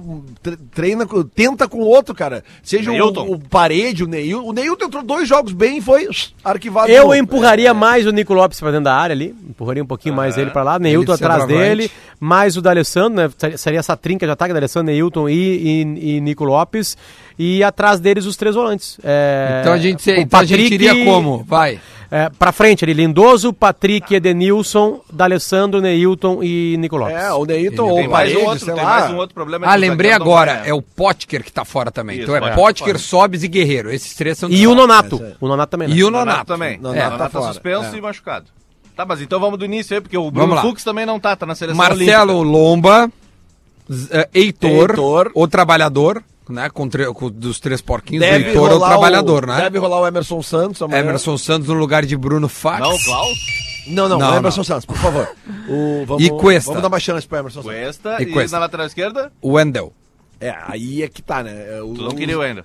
[0.43, 1.05] tre- treina,
[1.35, 2.45] tenta com o outro, cara.
[2.63, 4.45] Seja o, o Parede, o Neil.
[4.47, 6.09] O Neilton entrou dois jogos bem e foi
[6.45, 6.89] arquivado.
[6.89, 7.15] Eu de novo.
[7.17, 9.35] empurraria mais o Nico Lopes pra dentro da área ali.
[9.49, 10.79] Empurraria um pouquinho mais ele pra lá.
[10.79, 11.91] Neilton atrás dele.
[12.21, 13.31] Mais o D'Alessandro, né?
[13.37, 16.97] Seria- Seria essa trinca de ataque, D'Alessandro, Neilton e, e, e Nico Lopes.
[17.39, 18.99] E atrás deles os três volantes.
[19.05, 21.45] É, Então a gente, o então a gente Patrick- iria como?
[21.47, 21.79] Vai.
[22.11, 27.17] É, pra frente ali, Lindoso, Patrick, Edenilson, D'Alessandro, Neilton e Nico Lopes.
[27.17, 28.91] É, o Neilton ou mais um outro, sei tem lá.
[29.01, 29.67] mais um outro problema.
[29.67, 30.63] Ah, lembrei agora.
[30.65, 32.17] É o Potker que tá fora também.
[32.21, 32.65] Isso, então é Potker.
[32.65, 33.91] Potker, Sobes e Guerreiro.
[33.93, 35.21] Esses três são E o Nonato.
[35.23, 35.35] É.
[35.41, 35.89] O Nonato também.
[35.89, 35.95] né?
[35.97, 36.47] E o Nonato Nonato.
[36.47, 36.79] também.
[36.79, 37.53] Nonato É, tá Nonato tá fora.
[37.53, 37.99] suspenso É.
[37.99, 38.47] e machucado.
[38.97, 40.57] Tá, mas então vamos do início aí, porque o Bruno.
[40.63, 42.59] Fux também não tá, tá na seleção Marcelo olímpica.
[42.59, 43.13] Lomba,
[44.11, 45.31] eh, Heitor, Heitor.
[45.35, 46.69] o trabalhador, né?
[46.71, 49.61] Com, com- dos três porquinhos, o Deve Heitor é o trabalhador, né?
[49.63, 51.01] Deve rolar o Emerson Santos amanhã.
[51.01, 52.81] Emerson Santos no lugar de Bruno Fax.
[52.81, 53.39] Não, Klaus,
[53.89, 54.65] Não, não, Não, o Emerson não.
[54.65, 55.29] Santos, por favor.
[55.69, 56.71] O, vamos, E Cuesta.
[56.71, 57.77] Vamos dar uma chance pro Emerson Santos.
[57.77, 58.57] Cuesta E e, Cuesta.
[58.57, 59.93] na lateral esquerda, O Wendel.
[60.41, 61.79] É, aí é que tá, né?
[61.79, 62.65] É, o- tu não o- queria o ainda.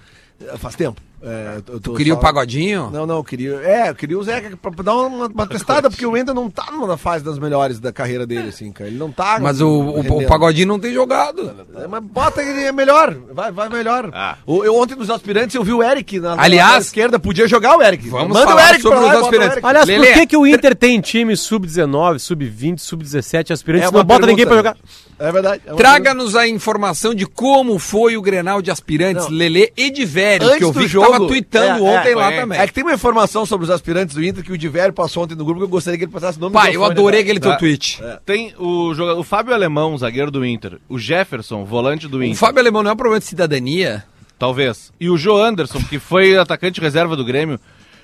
[0.57, 0.99] Faz tempo.
[1.23, 2.89] É, eu Tu queria só- o Pagodinho?
[2.91, 3.51] Não, não, eu queria.
[3.63, 6.49] É, eu queria o Zeca pra pra dar uma, uma testada, porque o Wendel não
[6.49, 8.89] tá numa fase das melhores da carreira dele, assim, cara.
[8.89, 9.37] Ele não tá.
[9.39, 10.25] Mas o, o, o.
[10.27, 11.53] Pagodinho não tem jogado.
[11.75, 14.09] É, Mas bota ele é melhor, vai, vai melhor.
[14.13, 14.37] Ah.
[14.45, 17.47] O- eu ontem nos aspirantes eu vi o Eric na, na Aliás- lateral esquerda, podia
[17.47, 18.09] jogar o Eric.
[18.09, 19.51] Vamos Manda falar o Eric sobre pra lá os aspirantes.
[19.57, 19.67] Eric.
[19.67, 24.03] Aliás, Lelê, por que, que o Inter tem time sub-19, sub-20, sub-17 aspirantes É não
[24.03, 24.77] bota ninguém pra jogar?
[25.19, 25.61] É verdade.
[25.67, 29.31] é Traga-nos a informação de como foi o Grenal de aspirantes, Não.
[29.37, 32.31] Lelê e de Antes que eu do vi jogo- tava tweetando É, ontem é, lá
[32.31, 32.39] é.
[32.41, 32.59] também.
[32.59, 35.35] É que tem uma informação sobre os aspirantes do Inter que o Diverio passou ontem
[35.35, 37.23] no grupo que eu gostaria que ele passasse o nome Pai, eu adorei né?
[37.23, 37.57] aquele teu Tá.
[37.57, 38.01] tweet.
[38.25, 40.79] Tem o, jogador, o Fábio Alemão, zagueiro do Inter.
[40.89, 42.37] O Jefferson, volante do O Inter.
[42.37, 44.03] Fábio Alemão não é um problema de cidadania?
[44.39, 44.91] Talvez.
[44.99, 47.59] E o Joe Anderson, que foi atacante reserva do Grêmio.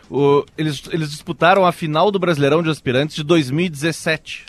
[0.10, 4.46] o- eles, eles disputaram a final do Brasileirão de Aspirantes de 2017.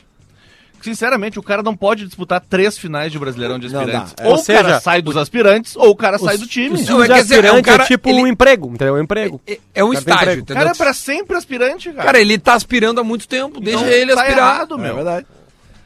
[0.80, 4.12] Sinceramente, o cara não pode disputar três finais de Brasileirão de Não Aspirantes.
[4.14, 4.24] dá.
[4.24, 4.26] É.
[4.26, 6.80] Ou Ou o cara seja, sai dos aspirantes, ou o cara sai do time.
[6.82, 8.96] O Não, é que assim, é um é, cara- tipo ele- um emprego, entendeu?
[8.96, 9.40] É um emprego.
[9.46, 10.40] É, é um tem estágio, emprego.
[10.40, 10.62] O entendeu?
[10.62, 12.04] cara é pra sempre aspirante, cara.
[12.04, 14.54] Cara, ele tá aspirando há muito tempo, deixa Então, ele tá aspirar.
[14.56, 14.94] errado, É meu.
[14.94, 15.26] verdade.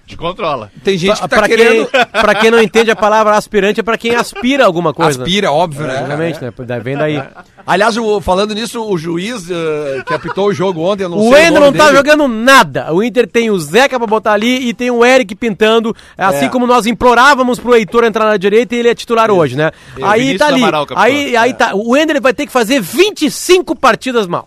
[0.06, 0.70] Te controla.
[0.84, 1.86] Tem gente que tá pra, querendo...
[1.86, 5.22] quem, pra quem não entende a palavra aspirante, é pra quem aspira alguma coisa.
[5.22, 6.00] Aspira, óbvio, né?
[6.00, 6.52] Obviamente, né?
[6.82, 7.22] Vem daí.
[7.66, 11.30] Aliás, o- falando nisso, o juiz eh, que apitou o jogo ontem, eu não O
[11.32, 11.96] sei Ender nome não tá dele.
[11.96, 12.92] jogando nada.
[12.92, 15.94] O Inter tem o Zeca pra botar ali e tem o Eric pintando.
[16.18, 16.48] Assim É.
[16.48, 19.70] como nós implorávamos pro Heitor entrar na direita e ele é titular hoje, né?
[20.02, 20.62] Aí Vinícius tá ali.
[20.62, 21.70] Amaral, aí aí tá.
[21.74, 24.46] O Ender vai ter que fazer 25 partidas mal.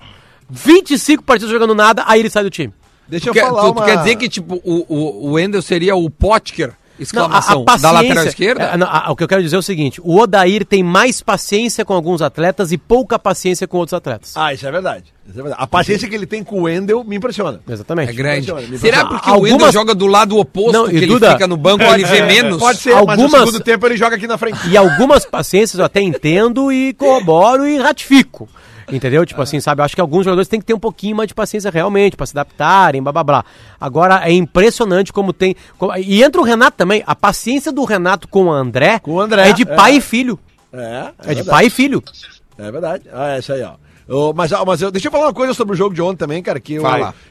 [0.49, 2.71] 25 partidas jogando nada, aí ele sai do time.
[3.07, 3.85] Deixa Tu eu quer, falar tu, tu uma...
[3.85, 8.23] quer dizer que, tipo, o, o, o Wendel seria o Potker, Não, exclamação, da lateral
[8.25, 8.63] esquerda?
[8.63, 11.21] é, não, a- o que eu quero dizer é o seguinte: o Odair tem mais
[11.21, 14.31] paciência com alguns atletas e pouca paciência com outros atletas.
[14.35, 15.03] Ah, isso é verdade.
[15.27, 15.61] Isso é verdade.
[15.61, 17.59] A paciência que ele tem com o Wendel me impressiona.
[17.69, 18.09] Exatamente.
[18.11, 18.49] É grande.
[18.49, 19.09] Impressiona, me Será impressiona.
[19.21, 21.83] porque o Wendel joga do lado oposto, Não, que e ele Duda- fica no banco,
[21.83, 22.57] ele vê menos?
[22.57, 24.67] Pode ser, mas Algumas- no segundo tempo ele joga aqui na frente.
[24.69, 28.47] E algumas paciências eu até entendo e corroboro e ratifico.
[28.91, 29.25] Entendeu?
[29.25, 29.81] Tipo assim, sabe?
[29.81, 32.25] Eu acho que alguns jogadores têm que ter um pouquinho mais de paciência realmente, pra
[32.25, 33.45] se adaptarem, blá blá blá.
[33.79, 35.55] Agora, é impressionante como tem.
[35.77, 37.03] como- e entra o Renato também.
[37.07, 39.95] A paciência do Renato com o André, Com o André, é de pai é.
[39.95, 40.39] e filho.
[40.71, 42.03] É, É, de pai e filho.
[42.57, 43.03] É verdade.
[43.11, 43.73] Ah, é isso aí, ó.
[44.35, 46.59] Mas mas eu, deixa eu falar uma coisa sobre o jogo de ontem também, cara,
[46.59, 46.83] que eu,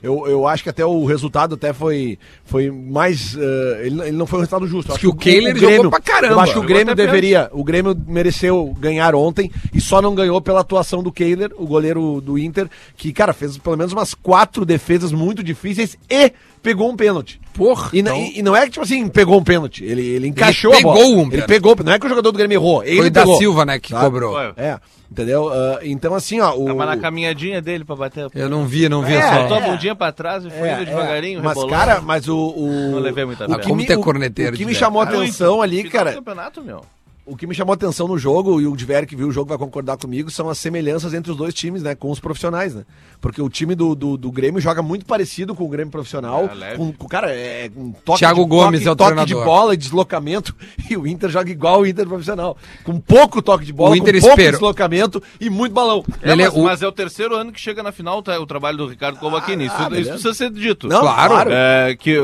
[0.03, 3.37] eu, eu acho que até o resultado até foi, foi mais...
[3.37, 4.93] eh, ele, ele não foi um resultado justo.
[4.93, 6.35] Acho que o Kehler jogou pra caramba.
[6.35, 7.49] Eu acho que o Grêmio deveria...
[7.53, 12.21] O Grêmio mereceu ganhar ontem e só não ganhou pela atuação do Kehler, o goleiro
[12.21, 16.33] do Inter, que, cara, fez pelo menos umas quatro defesas muito difíceis e
[16.63, 17.41] pegou um pênalti.
[17.55, 19.85] Porra, E, então- e- e não é que, tipo assim, pegou um pênalti.
[19.85, 20.97] Ele, ele encaixou Ele a bola.
[20.99, 21.49] pegou um Ele pênalti.
[21.49, 21.77] pegou.
[21.85, 22.83] Não é que o jogador do Grêmio errou.
[22.85, 23.39] Ele Foi da pegou.
[23.39, 24.01] Silva, né, que Tá?
[24.01, 24.33] cobrou.
[24.33, 24.53] Foi.
[24.57, 24.79] É,
[25.09, 25.49] entendeu?
[25.53, 26.53] Ah, então, assim, ó.
[26.57, 26.65] O...
[26.65, 28.27] Tava na caminhadinha dele pra bater.
[28.35, 29.43] Eu não vi, não vi É, só.
[29.43, 30.85] Botou a bundinha pra trás e foi É, indo é.
[30.87, 31.73] devagarinho, Mas, rebolando.
[31.73, 32.34] cara, mas o.
[32.37, 33.47] o Não levei muita o
[33.87, 36.13] que é o- corneteiro O que me chamou a Cara, atenção ali, final do cara.
[36.15, 36.85] campeonato, meu.
[37.27, 39.49] O que me chamou a atenção no jogo, e o Diver que viu o jogo
[39.49, 41.95] vai concordar comigo, são as semelhanças entre os dois times, né?
[41.95, 42.85] Com os profissionais, né?
[43.21, 46.51] Porque o time do, do, do Grêmio joga muito parecido com o Grêmio profissional.
[46.61, 49.25] É, com, com- cara, é um toque Thiago de, Gomes toque, é o toque de
[49.27, 49.45] treinador.
[49.45, 50.55] bola e deslocamento.
[50.91, 52.59] E o Inter joga igual o Inter profissional.
[52.85, 54.53] Com pouco toque de bola, O Inter com pouco esperou.
[54.53, 56.05] deslocamento e muito balão.
[56.21, 58.47] É, Lelê, mas, o- mas é o terceiro ano que chega na final tá, o
[58.47, 59.65] trabalho do Ricardo Cavaquini.
[59.65, 60.87] Isso, ah, isso precisa ser dito.
[60.89, 61.51] Não, Claro.
[61.51, 62.19] É, que,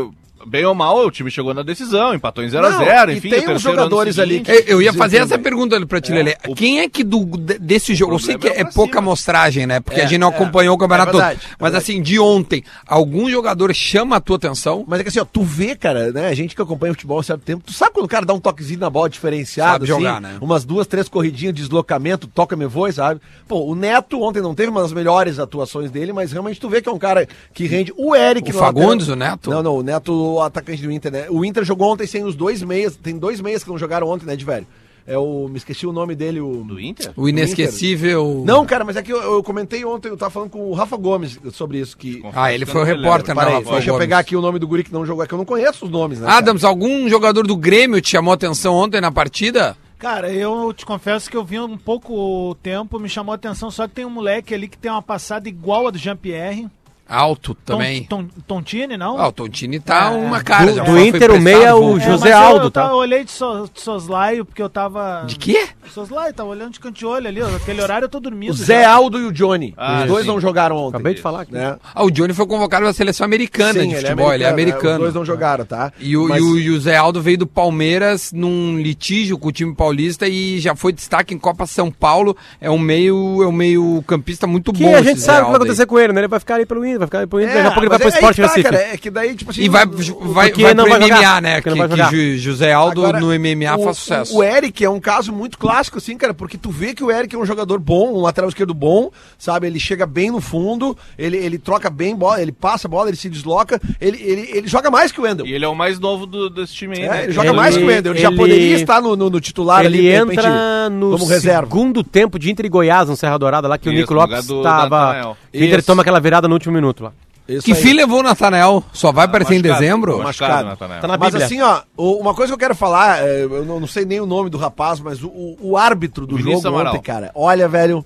[0.47, 3.31] bem ou mal, o time chegou na decisão, empatou em Não, 0x0, e enfim.
[3.31, 6.37] tem uns jogadores ali seguinte- Eu, eu ia fazer essa pergunta ali pra ti, Lelê.
[6.49, 9.01] o- Quem é que do, de- desse jogo, eu sei que é é pouca cima.
[9.01, 9.81] amostragem, né?
[9.81, 10.35] Porque É, a gente não é.
[10.35, 11.47] acompanhou o campeonato É verdade, todo.
[11.51, 11.93] é Mas verdade.
[11.93, 14.85] assim, de ontem, algum jogador chama a tua atenção?
[14.87, 16.29] Mas é que assim, ó, tu vê, cara, né?
[16.29, 18.33] A gente que acompanha o futebol há certo tempo, tu sabe quando o cara dá
[18.35, 20.37] um toquezinho na bola diferenciado, Sabe jogar, né?
[20.41, 23.21] Umas duas, três corridinhas de deslocamento, toca me voe, sabe?
[23.47, 26.81] Pô, o Neto ontem não teve uma das melhores atuações dele, mas realmente tu vê
[26.81, 27.93] que é um cara que rende.
[27.97, 29.51] O Eric O Fagundes, lateral- o Neto?
[29.51, 31.27] Não, não, o Neto, o atacante do Inter, né?
[31.31, 34.27] O Inter jogou ontem sem os dois meias, tem dois meias que não jogaram ontem,
[34.27, 34.67] né, de velho?
[35.07, 35.49] É o.
[35.49, 36.63] Me esqueci o nome dele, o.
[36.63, 37.13] Do Inter?
[37.17, 38.45] O inesquecível.
[38.47, 40.97] Não, cara, mas é que eu, eu comentei ontem, eu tava falando com o Rafa
[40.97, 41.97] Gomes sobre isso.
[41.97, 43.45] Que, Ah, ele foi o Eu repórter, né?
[43.45, 43.99] Deixa eu Gomes.
[43.99, 45.91] pegar aqui o nome do guri que não jogou, é que eu não conheço os
[45.91, 46.27] nomes, né?
[46.27, 46.39] cara?
[46.39, 49.77] Adams, algum jogador do Grêmio te chamou a atenção ontem na partida?
[49.99, 53.71] Cara, eu te confesso que eu vi um pouco o tempo, me chamou a atenção,
[53.71, 56.69] só que tem um moleque ali que tem uma passada igual a do Jean-Pierre.
[57.11, 58.05] Alto também.
[58.05, 59.19] Ton- Tontini, não?
[59.19, 60.17] Ah, o Tontini tá É.
[60.17, 60.73] uma cara.
[60.73, 61.97] Do- do Inter, o meia é o.
[61.97, 62.89] É, José mas eu- Aldo, eu, tá?
[62.89, 65.25] eu olhei de so, de soslaio, porque eu tava...
[65.27, 65.67] De quê?
[65.93, 68.51] Soslaio, tava olhando de canto de olho ali, aquele horário eu tô dormindo.
[68.53, 68.93] O Zé já.
[68.93, 69.75] Aldo e o Johnny.
[69.77, 70.29] Ah, os dois sim.
[70.31, 70.97] não jogaram ontem.
[70.97, 71.53] Acabei de falar aqui.
[71.53, 71.77] Né?
[71.95, 74.53] Ah, o Johnny foi convocado pra seleção americana Sim, de futebol, ele é né?
[74.53, 74.95] americano.
[74.95, 75.93] Os dois não jogaram, tá?
[75.99, 79.75] E o, Mas- e o José Aldo veio do Palmeiras num litígio com o time
[79.75, 82.37] paulista e já foi destaque em Copa São Paulo.
[82.61, 84.91] É um meio, é um meio campista muito Que bom.
[84.95, 86.21] a esse gente Zé sabe o que vai acontecer com ele, né?
[86.21, 88.01] Ele vai ficar aí pelo Inter, vai ficar Inter, daqui a pouco ele vai mas
[88.01, 88.63] pro é- Sport aí tá, Recife.
[88.63, 89.63] cara, é que daí, tipo assim...
[89.63, 91.61] E vai, o- vai, vai não pro vai MMA, jogar, né?
[91.61, 91.71] Que,
[92.11, 94.35] que José Aldo Agora, no MMA o, faz sucesso.
[94.35, 97.11] O, o Eric é um caso muito clássico, assim, cara, porque tu vê que o
[97.11, 99.67] Eric é um jogador bom, um lateral esquerdo bom, sabe?
[99.67, 103.17] Ele chega bem no fundo, ele, ele troca bem bola, ele passa a bola, ele
[103.17, 105.47] se desloca, ele, ele, ele joga mais que o Wendel.
[105.47, 107.25] E ele é o mais novo do- desse time aí, É, né?
[107.25, 108.13] ele joga Ele- mais que o Wendel.
[108.13, 111.25] Ele, já poderia estar no, no, no titular Ele ali, de repente, entra no como
[111.27, 111.63] reserva.
[111.67, 114.21] segundo tempo de Inter e Goiás, no Serra Dourada, lá que o Isso, Nico no
[114.21, 115.37] Lopes estava.
[115.53, 117.13] O Inter toma aquela virada no último minuto lá.
[117.49, 117.83] Isso Que aí.
[117.83, 118.85] fim levou o Nathanael?
[118.93, 120.19] Só vai aparecer em Machucado, dezembro?
[120.19, 120.69] Machucado, Machucado.
[120.69, 121.01] Natanael.
[121.01, 123.87] Tá na Mas assim, ó, o- uma coisa que eu quero falar, é, eu não,
[123.89, 126.95] sei nem o nome do rapaz, mas o, o- o árbitro do Vinícius jogo Amaral.
[126.95, 128.05] ontem, cara, olha, velho,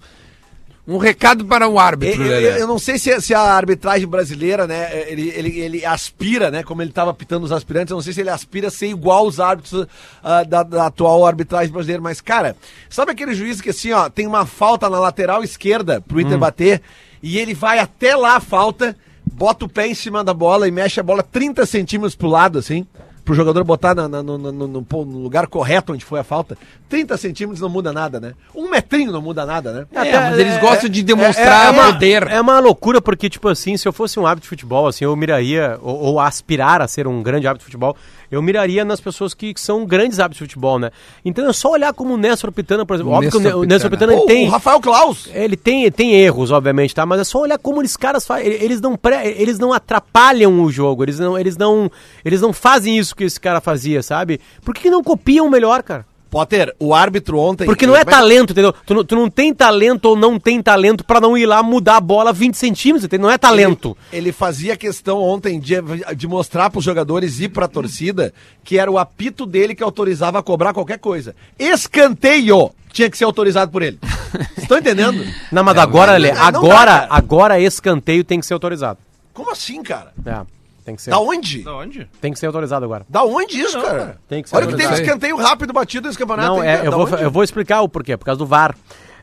[0.86, 2.60] Um recado para o eu, árbitro, eu- Lelê.
[2.60, 6.82] eu não sei se, se a arbitragem brasileira, né, ele, ele, ele aspira, né, como
[6.82, 9.40] ele estava pitando os aspirantes, eu não sei se ele aspira a ser igual aos
[9.40, 9.86] árbitros
[10.22, 12.54] ah, da, da atual arbitragem brasileira, mas, cara,
[12.90, 16.82] sabe aquele juiz que assim, ó, tem uma falta na lateral esquerda pro Inter bater,
[17.26, 18.94] e ele vai até lá a falta,
[19.32, 22.58] bota o pé em cima da bola e mexe a bola 30 centímetros pro lado,
[22.58, 22.86] assim,
[23.24, 26.58] pro jogador botar na- na- no, no- no- no- lugar correto onde foi a falta.
[26.90, 28.34] 30 centímetros não muda nada, né?
[28.54, 29.86] Um metrinho não muda nada, né?
[30.06, 32.24] É, mas eles gostam de demonstrar é uma, poder.
[32.28, 35.16] É uma loucura, porque, tipo assim, se eu fosse um árbitro de futebol, assim, eu
[35.16, 37.96] miraria, ou, ou aspirar a ser um grande árbitro de futebol,
[38.34, 40.90] eu miraria nas pessoas que, que são grandes árbitros de futebol, né?
[41.24, 43.12] Então é só olhar como o Néstor Pitana, por exemplo.
[43.12, 44.20] Óbvio que o Néstor Ne- o Néstor Pitana.
[44.26, 44.48] Tem.
[44.48, 45.28] O Rafael Klaus.
[45.32, 47.04] Ele tem, tem erros, obviamente, tá?
[47.06, 48.46] Mas é só olhar como esses caras fazem.
[48.46, 51.02] Eles não, pré, eles não atrapalham o jogo.
[51.04, 51.90] Eles não, eles, não,
[52.24, 54.40] eles não fazem isso que esse cara fazia, sabe?
[54.64, 56.04] Por que, que não copiam melhor, cara?
[56.34, 57.64] Potter, o árbitro ontem.
[57.64, 58.72] Porque não é talento, entendeu?
[58.84, 61.96] Tu, não- tu não tem talento ou não tem talento pra não ir lá mudar
[61.98, 63.28] a bola 20 centímetros, entendeu?
[63.28, 63.96] Não é talento.
[64.12, 65.76] Ele, ele fazia questão ontem de,
[66.16, 70.42] de mostrar pros jogadores e pra torcida que era o apito dele que autorizava a
[70.42, 71.36] cobrar qualquer coisa.
[71.56, 73.98] Escanteio tinha que ser autorizado por ele.
[74.58, 75.24] Estão entendendo?
[75.52, 78.98] Não, mas agora, mas Lelê, não- não dá, agora, agora escanteio tem que ser autorizado.
[79.32, 80.12] Como assim, cara?
[80.26, 80.40] É,
[80.84, 81.10] tem que ser.
[81.10, 81.62] Da onde?
[81.62, 82.08] Da onde?
[82.20, 83.06] Tem que ser autorizado agora.
[83.08, 84.18] Da onde isso, cara?
[84.28, 85.08] Tem que ser Olha que teve autorizado.
[85.08, 86.48] escanteio rápido batido nesse campeonato.
[86.48, 86.86] Não, é, cara?
[86.86, 87.22] eu, vou, onde?
[87.22, 88.76] eu vou explicar o porquê, por causa do VAR.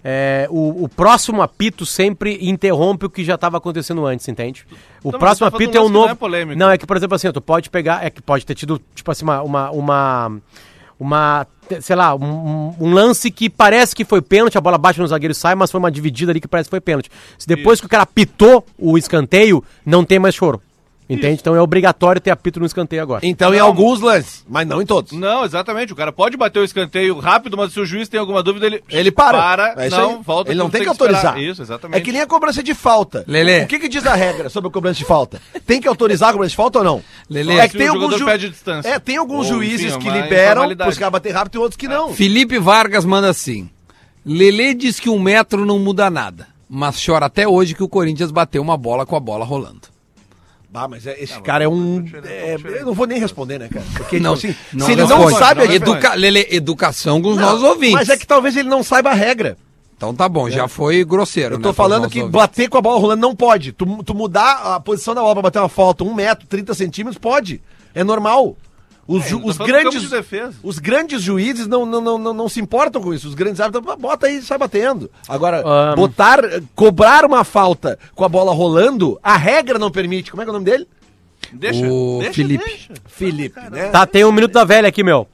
[0.04, 4.66] É, o, o próximo apito sempre interrompe o que já estava acontecendo antes, entende?
[5.04, 6.06] O mas próximo tá apito é um novo.
[6.06, 6.58] não é polêmico.
[6.58, 8.04] Não, é que, por exemplo, assim, tu pode pegar.
[8.04, 9.42] É que pode ter tido, tipo assim, uma.
[9.44, 10.32] uma, uma
[11.00, 11.48] uma,
[11.82, 15.32] sei lá, um, um- lance que parece que foi pênalti, a bola bate no zagueiro
[15.32, 17.10] e sai, mas foi uma dividida ali que parece que foi pênalti.
[17.40, 20.62] Se depois que o cara pitou o escanteio, não tem mais choro.
[21.14, 21.40] Entende?
[21.42, 23.26] Então é obrigatório ter apito no escanteio agora.
[23.26, 23.66] Então, em Não.
[23.66, 25.12] alguns lances, mas não em todos.
[25.12, 25.92] Não, exatamente.
[25.92, 28.82] O cara pode bater o escanteio rápido, mas se o juiz tem alguma dúvida, ele.
[28.90, 29.38] Ele para.
[29.38, 30.20] Para, É isso não, aí.
[30.24, 30.52] volta.
[30.52, 31.16] Ele não tem que esperar.
[31.18, 31.38] autorizar.
[31.42, 31.98] Isso, exatamente.
[31.98, 33.26] É que nem a cobrança de falta.
[33.28, 33.64] Lelê.
[33.64, 35.42] O que, que diz a regra sobre a cobrança de falta?
[35.66, 37.04] Tem que autorizar a cobrança de falta ou não?
[37.30, 37.58] Lelê.
[37.58, 38.26] é que tem alguns ju...
[38.26, 38.88] pede distância.
[38.90, 41.76] É, tem alguns Ou, juízes enfim, que uma liberam pros caras bater rápido e outros
[41.78, 42.14] que não.
[42.14, 43.70] Felipe Vargas manda assim.
[44.26, 48.32] Lelê diz que um metro não muda nada, mas chora até hoje que o Corinthians
[48.32, 49.82] bateu uma bola com a bola rolando.
[50.74, 52.06] Ah, mas é- esse cara é um.
[52.24, 53.86] é, eu não vou nem responder, né, cara?
[53.94, 55.32] Porque, tipo Não, assim, não se ele responde.
[55.32, 55.62] não sabe.
[55.62, 56.14] a Educa...
[56.16, 57.96] Lele, educação com os nossos ouvintes.
[57.96, 59.58] Mas é que talvez ele não saiba a regra.
[59.98, 61.56] Então tá bom, já foi grosseiro.
[61.56, 62.32] Eu né, tô pros falando que ouvintes.
[62.32, 63.72] bater com a bola rolando não pode.
[63.72, 67.20] Tu, tu mudar a posição da bola pra bater uma falta um metro, 30 centímetros,
[67.20, 67.62] pode.
[67.94, 68.56] É normal.
[69.18, 72.50] Os, ju- eu tô os grandes, de os grandes juízes não, não, não, não, não
[72.50, 73.28] se importam com isso.
[73.28, 75.10] Os grandes árbitros, bota aí e sai batendo.
[75.28, 76.40] Agora, Ah, botar,
[76.76, 80.32] cobrar uma falta com a bola rolando, a regra não permite.
[80.32, 80.88] Como é que é o nome dele?
[81.52, 82.64] Deixa, O deixa, Felipe.
[82.64, 82.94] deixa.
[83.06, 83.90] Felipe, né?
[83.90, 85.28] Tá, tem um minuto da velha aqui, meu.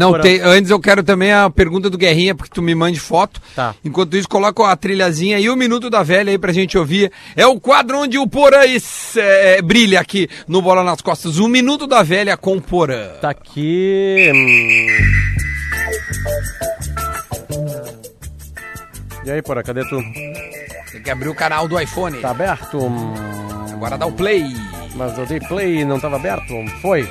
[0.00, 3.40] Não, tem, antes eu quero também a pergunta do Guerrinha, porque tu me mande foto.
[3.54, 3.74] Tá.
[3.84, 7.10] Enquanto isso, coloca a trilhazinha e o Minuto da Velha aí pra gente ouvir.
[7.36, 11.38] É o quadro onde o Porã es- é, brilha aqui no Bola nas Costas.
[11.38, 13.08] O Minuto da Velha com o Porã.
[13.20, 14.30] Tá aqui.
[14.34, 14.86] hum.
[19.24, 20.00] E aí, porra, cadê tu?
[20.92, 22.18] Tem que abrir o canal do iPhone.
[22.20, 22.78] Tá aberto?
[22.78, 23.14] Hum,
[23.72, 24.44] Agora dá o play.
[24.94, 26.52] Mas eu dei play e não tava aberto?
[26.82, 27.02] Foi.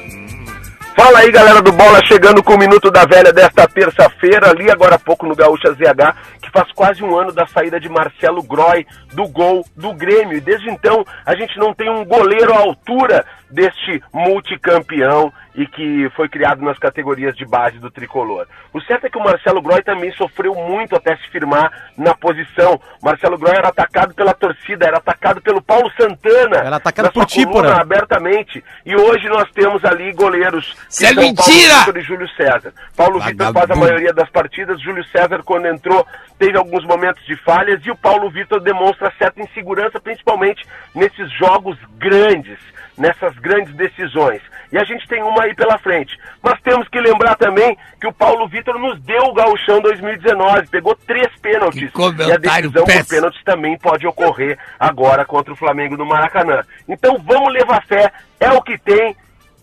[1.02, 4.96] Fala aí, galera do Bola, chegando com o Minuto da Velha desta terça-feira, ali agora
[4.96, 8.86] há pouco no Gaúcha ZH, que faz quase um ano da saída de Marcelo Groy
[9.14, 10.36] do gol do Grêmio.
[10.36, 16.10] E desde então, a gente não tem um goleiro à altura deste multicampeão e que
[16.16, 18.48] foi criado nas categorias de base do tricolor.
[18.74, 22.80] O certo é que o Marcelo Groy também sofreu muito até se firmar na posição.
[23.04, 26.60] Marcelo Groy era atacado pela torcida, era atacado pelo Paulo Santana.
[26.60, 27.74] Era atacado por Porã.
[27.74, 28.64] abertamente.
[28.86, 31.36] E hoje nós temos ali goleiros Isso é mentira!
[31.44, 32.74] Paulo Vitor e Júlio César.
[32.96, 36.08] Paulo Vitor faz a maioria das partidas, Júlio César, quando entrou,
[36.38, 41.78] teve alguns momentos de falhas e o Paulo Vitor demonstra certa insegurança, principalmente nesses jogos
[41.98, 42.58] grandes,
[43.00, 44.42] nessas grandes decisões.
[44.72, 46.16] E a gente tem uma aí pela frente.
[46.44, 50.96] Mas temos que lembrar também que o Paulo Vitor nos deu o Gauchão 2019, pegou
[51.08, 51.90] três pênaltis.
[52.28, 53.08] E a decisão por péssimo.
[53.08, 56.62] pênaltis também pode ocorrer agora contra o Flamengo no Maracanã.
[56.88, 59.16] Então vamos levar fé, é o que tem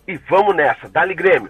[0.07, 0.89] e vamos nessa.
[0.89, 1.49] Dá-lhe Grêmio.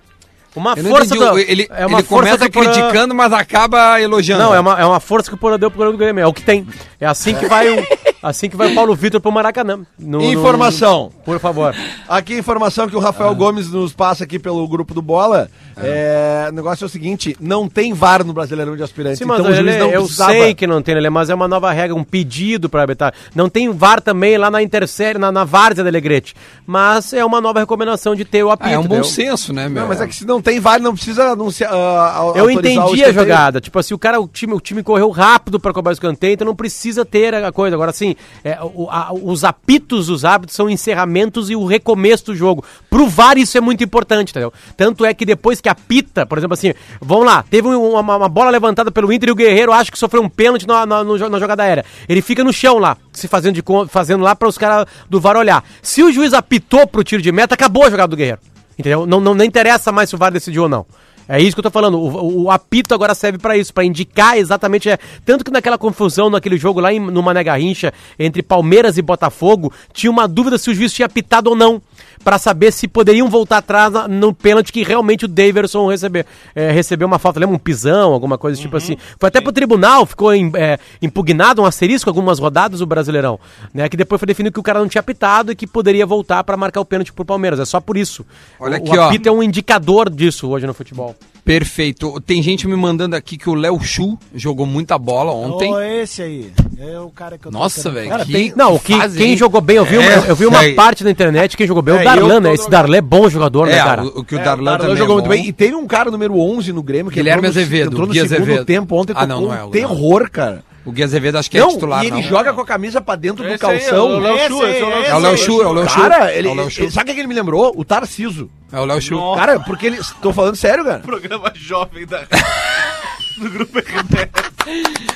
[0.58, 4.44] Uma força entendi, do, ele, é uma ele força começa Porã- criticando, mas acaba elogiando.
[4.44, 6.22] Não, é uma, é uma força que o Porã deu pro do Grêmio.
[6.24, 6.68] É o que tem.
[7.00, 7.86] É assim que vai o,
[8.22, 9.80] assim que vai o Paulo Vitor pro Maracanã.
[9.98, 11.12] No- no- Informação.
[11.26, 11.76] por favor.
[12.08, 15.50] Aqui a informação que o Rafael Gomes nos passa aqui pelo grupo do Bola.
[15.82, 19.20] É, o negócio é o seguinte: não tem VAR no Brasileirão de Aspirantes.
[19.20, 20.32] Sim, mas então o juiz ele- não eu precisava.
[20.32, 23.14] sei que não tem, Lelê, mas é uma nova regra, um pedido para habitar.
[23.36, 26.36] Não tem VAR também lá na Intersérie, na, na Várzea da Alegrete.
[26.66, 28.70] Mas é uma nova recomendação de ter o apito.
[28.70, 29.04] Ah, é um bom entendeu?
[29.06, 29.82] senso, né, meu?
[29.84, 31.72] Não, mas é que se não tem VAR, não precisa anunciar.
[31.74, 33.62] ah, Eu entendi a jogada.
[33.62, 36.46] Tipo assim, o cara, o time, o time correu rápido pra cobrar o escanteio, então
[36.48, 37.76] não precisa ter a coisa.
[37.76, 42.36] Agora, assim, é, o- a- os apitos dos árbitros são encerramentos e o recomeço do
[42.36, 42.64] jogo.
[42.90, 44.52] Pro VAR isso é muito importante, entendeu?
[44.76, 48.30] Tanto é que depois que apita, por exemplo assim, vamos lá, teve um- uma, uma
[48.30, 51.40] bola levantada pelo Inter e o Guerreiro acho que sofreu um pênalti na, na, na
[51.40, 51.86] jogada aérea.
[52.08, 55.38] Ele fica no chão lá, se fazendo, de, fazendo lá para os caras do VAR
[55.38, 55.64] olhar.
[55.82, 58.40] Se o juiz apitou pro tiro de meta, acabou a jogada do Guerreiro.
[58.78, 59.06] Entendeu?
[59.08, 60.86] Não, não, não interessa mais se o VAR decidiu ou não.
[61.30, 62.00] É isso que eu tô falando.
[62.00, 64.88] O, o- apito agora serve pra isso, pra indicar exatamente.
[64.90, 69.02] É, tanto que naquela confusão, naquele jogo lá em, no Mané Garrincha, entre Palmeiras e
[69.02, 71.82] Botafogo, tinha uma dúvida se o juiz tinha apitado ou não.
[72.28, 77.08] Pra saber se poderiam voltar atrás no pênalti que realmente o Daverson recebeu, é, recebeu
[77.08, 77.40] uma falta.
[77.40, 78.98] Lembra um pisão, alguma coisa tipo assim.
[79.18, 83.40] Foi até pro tribunal, ficou em- é, impugnado um asterisco algumas rodadas o Brasileirão.
[83.74, 86.44] Né, que depois foi definido que o cara não tinha apitado e que poderia voltar
[86.44, 87.62] pra marcar o pênalti pro Palmeiras.
[87.62, 88.26] É só por isso.
[88.60, 89.06] Olha o, aqui, o ó.
[89.06, 91.16] apito é um indicador disso hoje no futebol.
[91.46, 92.20] Perfeito.
[92.20, 95.74] Tem gente me mandando aqui que o Léo Chu jogou muita bola ontem.
[95.74, 96.52] Ô, esse aí.
[96.80, 98.10] É o cara que eu Nossa, velho.
[98.10, 98.26] falar.
[98.26, 99.38] que Tem- não, o que, fase, quem hein?
[99.38, 100.74] jogou bem, eu vi, uma, É, eu vi uma é.
[100.74, 102.54] parte na internet, quem jogou bem, É, o Darlan, eu né?
[102.54, 104.04] Esse Darlan é bom jogador, né, É, cara?
[104.04, 105.48] o, o que o É, Darlan Darlan também jogou é muito bem.
[105.48, 108.14] E teve um cara número 11 no Grêmio que Guilherme entrou no, Azevedo, entrou no
[108.14, 108.66] Gui segundo Azevedo.
[108.66, 110.64] tempo ontem, Ah, não, não é um o- terror, cara.
[110.86, 112.24] O Gui Azevedo acho que é não, titular, e ele não.
[112.24, 113.98] joga com a camisa pra dentro do Esse aí, calção.
[114.12, 115.96] é o Léo Chu, é o Léo É o Léo Chu, é o Léo Chu.
[116.00, 116.82] Cara, ele, É o Léo Chu.
[116.84, 117.74] ele- sabe o que ele me lembrou?
[117.76, 118.50] O Tarciso.
[118.72, 119.20] É o Léo Chu.
[119.36, 120.00] Cara, porque ele.
[120.22, 121.00] Tô falando sério, cara.
[121.00, 122.22] Programa jovem da...
[123.38, 124.58] do Grupo RBS.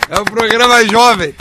[0.10, 1.34] É um programa jovem.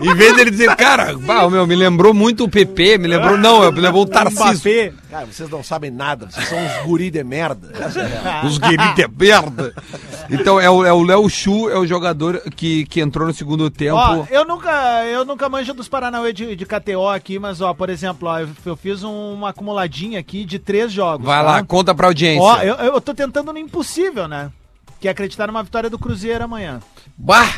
[0.00, 3.70] Em vez dele dizer, cara, bah, meu, me lembrou muito o PP, me lembrou, não,
[3.70, 4.94] me lembrou o Tarcísio.
[5.10, 6.28] Cara, vocês não sabem nada.
[6.28, 7.72] Vocês são uns guri de merda.
[8.44, 9.74] Os guris de merda.
[10.30, 13.70] Então, é o é o Léo Chu, é o jogador que, que entrou no segundo
[13.70, 13.96] tempo.
[13.96, 17.88] Ó, eu nunca, eu nunca manjo dos Paranauê de, de KTO aqui, mas ó, por
[17.88, 21.24] exemplo, ó, eu, eu fiz um- uma acumuladinha aqui de três jogos.
[21.24, 21.42] Vai tá?
[21.42, 22.42] lá, conta pra audiência.
[22.42, 24.50] Ó, eu, eu tô tentando no impossível, né?
[25.00, 26.80] Que é acreditar numa vitória do Cruzeiro amanhã.
[27.16, 27.52] Bah!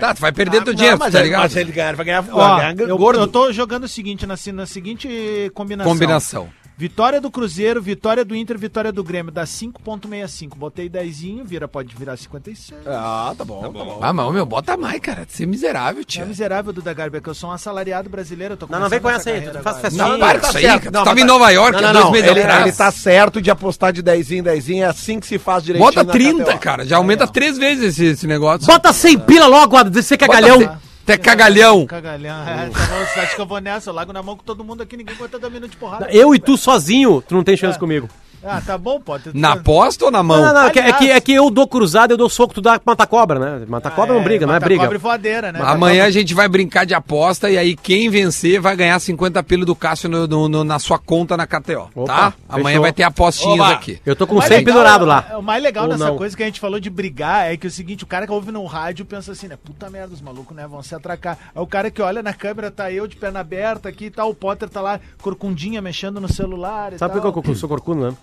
[0.00, 1.42] Tá, tu vai perder teu dinheiro, mas, tá é- ligado?
[1.42, 3.20] mas ele ganhar, vai ganhar, Ó, vai ganhar eu, gordo.
[3.20, 5.92] eu tô jogando o seguinte, na, na seguinte combinação.
[5.92, 6.48] Combinação.
[6.78, 10.56] Vitória do Cruzeiro, vitória do Inter, vitória do Grêmio, dá 5.65.
[10.56, 12.82] Botei 10, vira, pode virar 56.
[12.86, 13.98] Ah, tá bom, tá bom.
[14.02, 15.26] Ah, mas, meu, bota mais, cara.
[15.26, 16.26] Você é miserável, É tia.
[16.26, 18.52] miserável, Duda Garbi, é que eu sou um assalariado brasileiro.
[18.52, 19.36] Eu tô Não, não vem com essa aí.
[19.36, 20.06] carreira Faz festinha.
[20.06, 20.80] Não, para com tá isso aí, cara.
[20.84, 22.62] Não, Tu tava mas em tá- Nova York Não, não, dois meses Ele, atrás.
[22.66, 25.90] ele tá certo de apostar de 10 em 10 é assim que se faz direitinho.
[25.90, 26.58] Bota na 30, KTO.
[26.58, 26.84] cara.
[26.84, 28.66] Já aumenta três vezes esse, esse negócio.
[28.66, 30.58] Bota 100 pila logo, Adams, esse Bota cagalhão.
[30.58, 30.68] cem-
[31.06, 31.86] Até cagalhão.
[31.86, 32.48] Cagalhão.
[32.48, 33.90] É, tá bom, você acha que eu vou nessa?
[33.90, 36.08] Eu largo na mão com todo mundo aqui, ninguém aguenta dar minuto de porrada.
[36.10, 38.08] Eu e tu sozinho, tu não tem chance comigo.
[38.46, 39.30] Ah, tá bom, pode.
[39.34, 40.40] Na aposta ou na mão?
[40.40, 42.60] Não, não, é que, é, que, é que eu dou cruzado, eu dou soco, tu
[42.60, 43.66] dá mata-cobra, né?
[43.68, 44.82] Mata-cobra não briga, não é briga.
[44.82, 45.60] Cobre voadeira, né?
[45.62, 49.64] Amanhã a gente vai brincar de aposta e aí quem vencer vai ganhar 50 pila
[49.64, 52.34] do Cássio no- no- no- na sua conta na KTO, Opa, tá?
[52.48, 52.82] Amanhã fechou.
[52.82, 53.70] vai ter apostinhas Oba.
[53.72, 54.00] aqui.
[54.06, 55.26] Eu tô com O mais 100 legal- pendurado lá.
[55.38, 56.16] O mais legal Ou não.
[56.16, 58.32] coisa que a gente falou de brigar é que é o seguinte, o cara que
[58.32, 59.56] ouve no rádio pensa assim, né?
[59.62, 60.66] Puta merda, os malucos, né?
[60.66, 61.36] Vão se atracar.
[61.54, 64.30] Aí o cara que olha na câmera, tá eu de perna aberta aqui e tal,
[64.30, 67.32] o Potter tá lá, corcundinha, mexendo no celular e Sabe tal.
[67.32, 68.16] por que eu sou corcudo, né?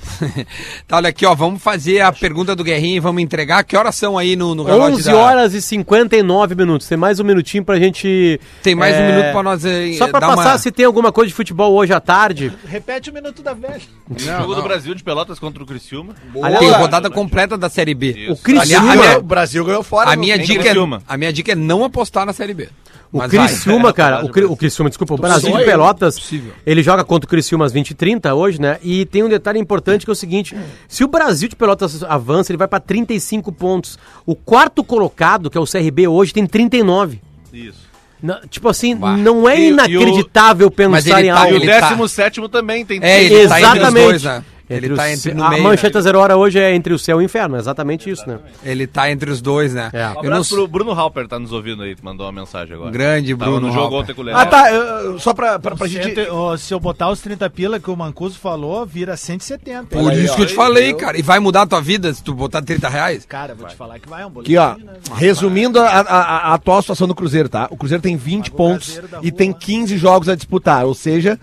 [0.86, 3.62] Tá, olha aqui, ó, vamos fazer a pergunta do Guerrinho e vamos entregar.
[3.64, 6.88] Que horas são aí no, no relógio 11 da- horas e 59 minutos.
[6.88, 8.40] Tem mais um minutinho pra gente.
[8.62, 10.58] Tem mais um é, minuto pra nós eh, Só pra dar passar uma...
[10.58, 12.52] se tem alguma coisa de futebol hoje à tarde.
[12.66, 13.80] Repete o minuto da velha.
[14.16, 16.14] Jogo do Brasil de Pelotas contra o Criciúma.
[16.42, 18.10] Aliás, Tem rodada completa da Série B.
[18.12, 18.32] Isso.
[18.32, 20.10] O Criciúma, Aliás, minha- O Brasil ganhou fora.
[20.10, 20.74] A minha, dica é,
[21.06, 22.68] a minha dica é não apostar na Série B.
[23.10, 23.46] O Mas vai.
[23.48, 26.52] Criciúma, É, cara, saudade o, Cri- o Criciúma, desculpa, o Brasil de Pelotas, possível.
[26.66, 28.76] ele joga contra o Criciúma às 20h30 hoje, né?
[28.82, 30.54] E tem um detalhe importante que é o seguinte:
[30.86, 33.98] se o Brasil de Pelotas avança, ele vai pra 35 pontos.
[34.26, 37.20] O quarto colocado, que é o CRB hoje, tem 39.
[37.52, 37.88] Isso.
[38.22, 39.16] Na- tipo assim, Bah.
[39.16, 41.52] não é E- e o- inacreditável Mas pensar ele em tá- algo.
[41.54, 44.04] E o ele tá- 17 também tem É, ele tá entre os Exatamente.
[44.04, 44.44] dois, né?
[44.70, 45.62] Ele Entre tá o entre no a meio.
[45.62, 46.02] mancheta né?
[46.02, 48.38] zero hora hoje é entre o céu e o inferno, é exatamente isso, né?
[48.62, 49.88] Ele tá entre os dois, né?
[49.92, 50.06] É.
[50.06, 52.74] Um Eu não abraço sou pro Bruno Halper, tá nos ouvindo aí, mandou uma mensagem
[52.74, 52.90] agora.
[52.90, 54.36] grande Tava Bruno no jogo ontem com o Léo.
[54.36, 54.70] Ah, tá.
[54.72, 56.14] eu- Só pra, pra, pra gente.
[56.58, 59.86] Se eu botar os 30 pila que o Mancuso falou, vira 170.
[59.96, 61.18] Por aí, isso ó, que eu te falei, cara.
[61.18, 63.24] E vai mudar a tua vida se tu botar 30 reais?
[63.24, 64.70] Cara, vou te falar que vai, é um Aqui, ó.
[64.72, 64.92] boletim, né?
[65.14, 67.66] Resumindo a, a- a atual situação do Cruzeiro, tá?
[67.70, 69.56] O Cruzeiro tem 20 Paga o pontos e rua tem lá.
[69.58, 70.84] 15 jogos a disputar.
[70.84, 71.38] Ou seja,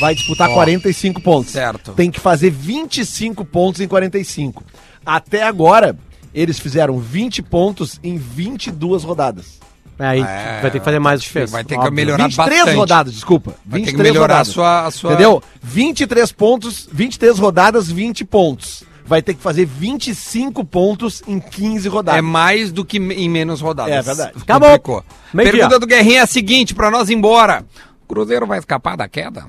[0.00, 1.52] vai disputar 45 pontos.
[1.52, 1.92] certo.
[1.92, 4.64] Tem que fazer 25 pontos em 45.
[5.04, 5.96] Até agora,
[6.34, 9.60] eles fizeram 20 pontos em 22 rodadas.
[9.98, 11.50] É, aí É, vai ter que fazer mais fez.
[11.50, 11.92] vai ter que óbvio.
[11.92, 12.76] melhorar 23 bastante.
[12.76, 13.54] rodadas, desculpa.
[13.66, 14.52] Vai ter que 23 melhorar a rodadas.
[14.54, 15.12] sua, a sua...
[15.12, 15.42] Entendeu?
[15.62, 18.82] 23 pontos, 23 rodadas, 20 pontos.
[19.04, 22.18] Vai ter que fazer 25 pontos em 15 rodadas.
[22.18, 23.92] É mais do que em menos rodadas.
[23.92, 24.32] É verdade.
[24.40, 24.68] Acabou.
[24.70, 25.04] Complicou.
[25.34, 25.78] Meio Pergunta dia.
[25.80, 27.64] do Guerrinho é a seguinte, pra nós ir embora.
[28.10, 29.46] O Cruzeiro vai escapar da queda?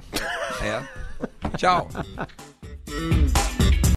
[0.62, 1.58] é.
[1.58, 1.90] Tchau.